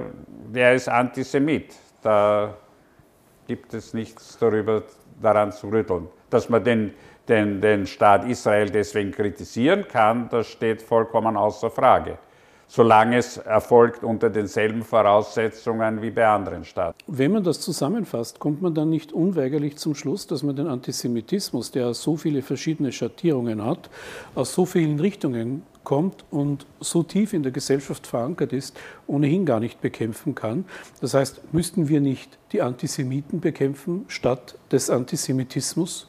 der 0.55 0.75
ist 0.75 0.89
Antisemit. 0.89 1.75
Da 2.03 2.55
gibt 3.47 3.73
es 3.75 3.95
nichts 3.95 4.37
darüber 4.39 4.83
daran 5.21 5.53
zu 5.53 5.69
rütteln. 5.69 6.09
Dass 6.31 6.49
man 6.49 6.65
den, 6.65 6.95
den, 7.29 7.61
den 7.61 7.87
Staat 7.87 8.25
Israel 8.25 8.69
deswegen 8.71 9.13
kritisieren 9.13 9.87
kann, 9.87 10.29
das 10.29 10.49
steht 10.49 10.83
vollkommen 10.83 11.37
außer 11.37 11.71
Frage 11.71 12.19
solange 12.75 13.19
es 13.19 13.37
erfolgt 13.37 14.03
unter 14.03 14.31
denselben 14.31 14.83
Voraussetzungen 14.83 16.01
wie 16.01 16.11
bei 16.11 16.27
anderen 16.27 16.65
Staaten. 16.65 16.97
Wenn 17.07 17.33
man 17.33 17.45
das 17.45 17.61
zusammenfasst, 17.61 18.39
kommt 18.39 18.63
man 18.63 18.75
dann 18.75 18.89
nicht 18.89 19.13
unweigerlich 19.13 19.77
zum 19.77 19.95
Schluss, 19.95 20.27
dass 20.27 20.43
man 20.43 20.57
den 20.57 20.69
Antisemitismus, 20.69 21.71
der 21.71 21.93
so 21.93 22.17
viele 22.17 22.41
verschiedene 22.41 22.91
Schattierungen 22.91 23.63
hat, 23.63 23.91
aus 24.35 24.55
so 24.55 24.65
vielen 24.65 24.99
Richtungen 25.01 25.65
kommt 25.85 26.25
und 26.31 26.65
so 26.81 27.03
tief 27.03 27.35
in 27.35 27.43
der 27.43 27.53
Gesellschaft 27.53 28.07
verankert 28.07 28.55
ist, 28.55 28.75
ohnehin 29.07 29.45
gar 29.45 29.61
nicht 29.61 29.83
bekämpfen 29.83 30.35
kann. 30.35 30.65
Das 31.03 31.13
heißt, 31.13 31.53
müssten 31.53 31.91
wir 31.91 32.01
nicht 32.01 32.39
die 32.53 32.63
Antisemiten 32.63 33.41
bekämpfen 33.41 34.07
statt 34.09 34.57
des 34.71 34.89
Antisemitismus? 34.89 36.09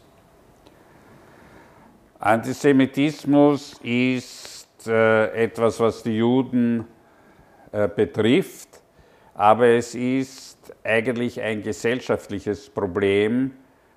Antisemitismus 2.19 3.75
ist 3.83 4.52
etwas, 4.87 5.79
was 5.79 6.03
die 6.03 6.17
Juden 6.17 6.85
äh, 7.71 7.87
betrifft, 7.87 8.81
aber 9.35 9.67
es 9.67 9.95
ist 9.95 10.73
eigentlich 10.83 11.41
ein 11.41 11.63
gesellschaftliches 11.63 12.69
Problem, 12.69 13.51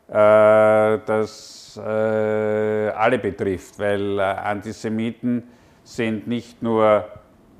äh, 0.08 0.12
das 0.12 1.54
alle 1.78 3.18
betrifft, 3.18 3.78
weil 3.78 4.18
Antisemiten 4.18 5.42
sind 5.84 6.26
nicht 6.26 6.62
nur 6.62 7.06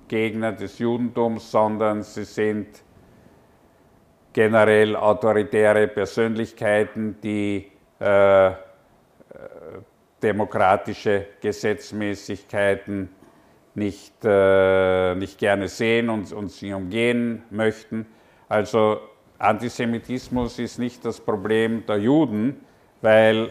Gegner 0.09 0.53
des 0.53 0.79
Judentums, 0.79 1.51
sondern 1.51 2.03
sie 2.03 2.25
sind 2.25 2.83
generell 4.33 4.97
autoritäre 4.97 5.87
Persönlichkeiten, 5.89 7.21
die 7.23 7.71
äh, 7.99 8.51
demokratische 10.23 11.27
Gesetzmäßigkeiten 11.41 13.09
nicht, 13.77 14.15
äh, 14.25 15.15
nicht 15.15 15.39
gerne 15.39 15.69
sehen 15.69 16.09
und, 16.09 16.51
sie 16.51 16.73
umgehen 16.73 17.43
möchten. 17.51 18.07
Also 18.49 18.99
Antisemitismus 19.39 20.59
ist 20.59 20.79
nicht 20.79 21.05
das 21.05 21.21
Problem 21.21 21.85
der 21.87 21.99
Juden, 21.99 22.65
weil 23.03 23.51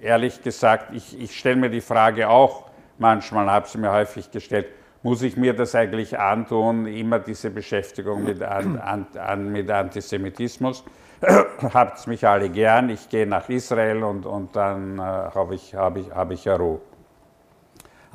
ehrlich 0.00 0.42
gesagt, 0.42 0.92
ich, 0.92 1.18
ich 1.20 1.38
stelle 1.38 1.56
mir 1.56 1.70
die 1.70 1.80
Frage 1.80 2.28
auch 2.28 2.64
manchmal, 2.98 3.48
habe 3.50 3.68
sie 3.68 3.78
mir 3.78 3.92
häufig 3.92 4.30
gestellt, 4.30 4.66
muss 5.02 5.22
ich 5.22 5.36
mir 5.36 5.54
das 5.54 5.76
eigentlich 5.76 6.18
antun, 6.18 6.86
immer 6.86 7.20
diese 7.20 7.50
Beschäftigung 7.50 8.24
mit, 8.24 8.42
an, 8.42 8.78
an, 8.78 9.06
an, 9.16 9.52
mit 9.52 9.70
Antisemitismus? 9.70 10.82
Habt 11.72 12.04
mich 12.08 12.26
alle 12.26 12.50
gern, 12.50 12.90
ich 12.90 13.08
gehe 13.08 13.26
nach 13.26 13.48
Israel 13.48 14.02
und, 14.02 14.26
und 14.26 14.56
dann 14.56 14.98
äh, 14.98 15.02
habe 15.02 15.54
ich, 15.54 15.74
hab 15.76 15.96
ich, 15.96 16.10
hab 16.10 16.32
ich 16.32 16.44
ja 16.44 16.56
Ruhe. 16.56 16.80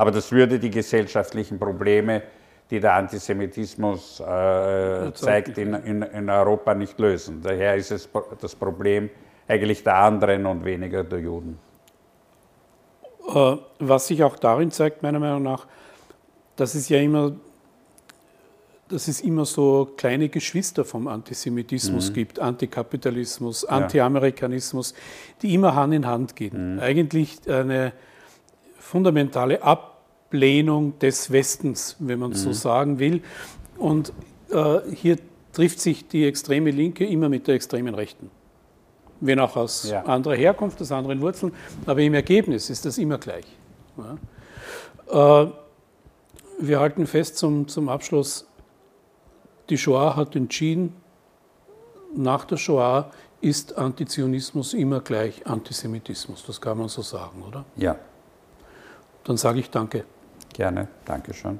Aber 0.02 0.10
das 0.10 0.32
würde 0.32 0.58
die 0.58 0.72
gesellschaftlichen 0.72 1.60
Probleme, 1.60 2.24
die 2.72 2.80
der 2.80 2.96
Antisemitismus 2.96 4.20
äh, 4.20 5.14
zeigt, 5.14 5.60
in, 5.60 5.76
in, 5.76 6.02
in, 6.02 6.28
Europa 6.28 6.74
nicht 6.74 6.98
lösen. 6.98 7.40
Daher 7.44 7.76
ist 7.76 7.92
es 7.92 8.10
das 8.42 8.56
Problem 8.56 9.12
eigentlich 9.48 9.84
der 9.84 9.98
anderen 9.98 10.48
und 10.48 10.66
weniger 10.66 11.04
der 11.04 11.20
Juden. 11.20 11.60
Äh, 13.28 13.58
was 13.78 14.08
sich 14.08 14.24
auch 14.24 14.38
darin 14.38 14.72
zeigt, 14.72 15.04
meiner 15.04 15.20
Meinung 15.20 15.44
nach, 15.44 15.68
dass 16.56 16.74
es 16.74 16.90
ja 16.90 16.98
immer, 16.98 17.34
dass 18.90 19.08
es 19.08 19.22
immer 19.22 19.46
so 19.46 19.94
kleine 19.98 20.30
Geschwister 20.30 20.84
vom 20.84 21.08
Antisemitismus 21.08 22.10
mhm. 22.10 22.14
gibt, 22.16 22.40
Antikapitalismus, 22.40 23.66
Anti-Amerikanismus, 23.66 24.96
die 25.44 25.54
immer 25.54 25.76
Hand 25.76 25.94
in 25.94 26.08
Hand 26.08 26.36
gehen. 26.36 26.78
Mhm. 26.78 26.80
Eigentlich 26.80 27.38
eine 27.48 27.94
fundamentale 28.92 29.62
Ablehnung 30.32 30.98
des 31.00 31.30
Westens, 31.32 31.98
wenn 32.00 32.20
man 32.20 32.30
mhm. 32.30 32.36
so 32.36 32.54
sagen 32.54 33.00
will. 33.00 33.22
Und 33.78 34.14
äh, 34.50 34.80
hier 34.94 35.18
trifft 35.52 35.82
sich 35.82 36.08
die 36.08 36.26
extreme 36.26 36.72
Linke 36.72 37.06
immer 37.06 37.28
mit 37.28 37.48
der 37.48 37.56
extremen 37.56 37.94
Rechten. 37.94 38.32
Wenn 39.20 39.40
auch 39.40 39.58
aus 39.58 39.90
ja. 39.90 40.04
anderer 40.04 40.36
Herkunft, 40.36 40.82
aus 40.82 40.92
anderen 40.92 41.20
Wurzeln, 41.20 41.54
aber 41.86 42.00
im 42.00 42.14
Ergebnis 42.14 42.70
ist 42.70 42.86
das 42.86 42.98
immer 42.98 43.18
gleich. 43.18 43.46
Ja. 45.10 45.44
Äh, 45.44 45.52
wir 46.60 46.80
halten 46.80 47.06
fest 47.08 47.38
zum, 47.38 47.68
zum 47.68 47.90
Abschluss, 47.90 48.48
die 49.70 49.78
Shoah 49.78 50.16
hat 50.16 50.36
entschieden, 50.36 50.94
nach 52.16 52.46
der 52.46 52.58
Shoah 52.58 53.12
ist 53.42 53.78
Antizionismus 53.78 54.74
immer 54.74 55.02
gleich 55.02 55.46
Antisemitismus. 55.46 56.46
Das 56.46 56.62
kann 56.62 56.78
man 56.78 56.88
so 56.88 57.02
sagen, 57.02 57.44
oder? 57.46 57.66
Ja. 57.76 57.98
Dann 59.24 59.38
sage 59.38 59.60
ich 59.60 59.70
danke. 59.70 60.06
Gerne, 60.54 60.88
danke 61.06 61.34
schön. 61.34 61.60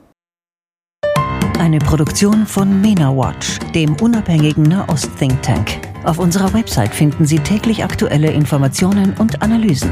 Eine 1.60 1.80
Produktion 1.80 2.48
von 2.48 2.82
MENA 2.82 3.16
Watch, 3.16 3.60
dem 3.76 3.96
unabhängigen 4.02 4.64
Nahost-Think 4.64 5.42
Tank. 5.44 5.70
Auf 6.04 6.18
unserer 6.18 6.54
Website 6.54 6.94
finden 6.94 7.26
Sie 7.26 7.38
täglich 7.38 7.84
aktuelle 7.84 8.32
Informationen 8.32 9.14
und 9.20 9.42
Analysen. 9.44 9.92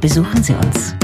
Besuchen 0.00 0.42
Sie 0.42 0.54
uns. 0.54 0.96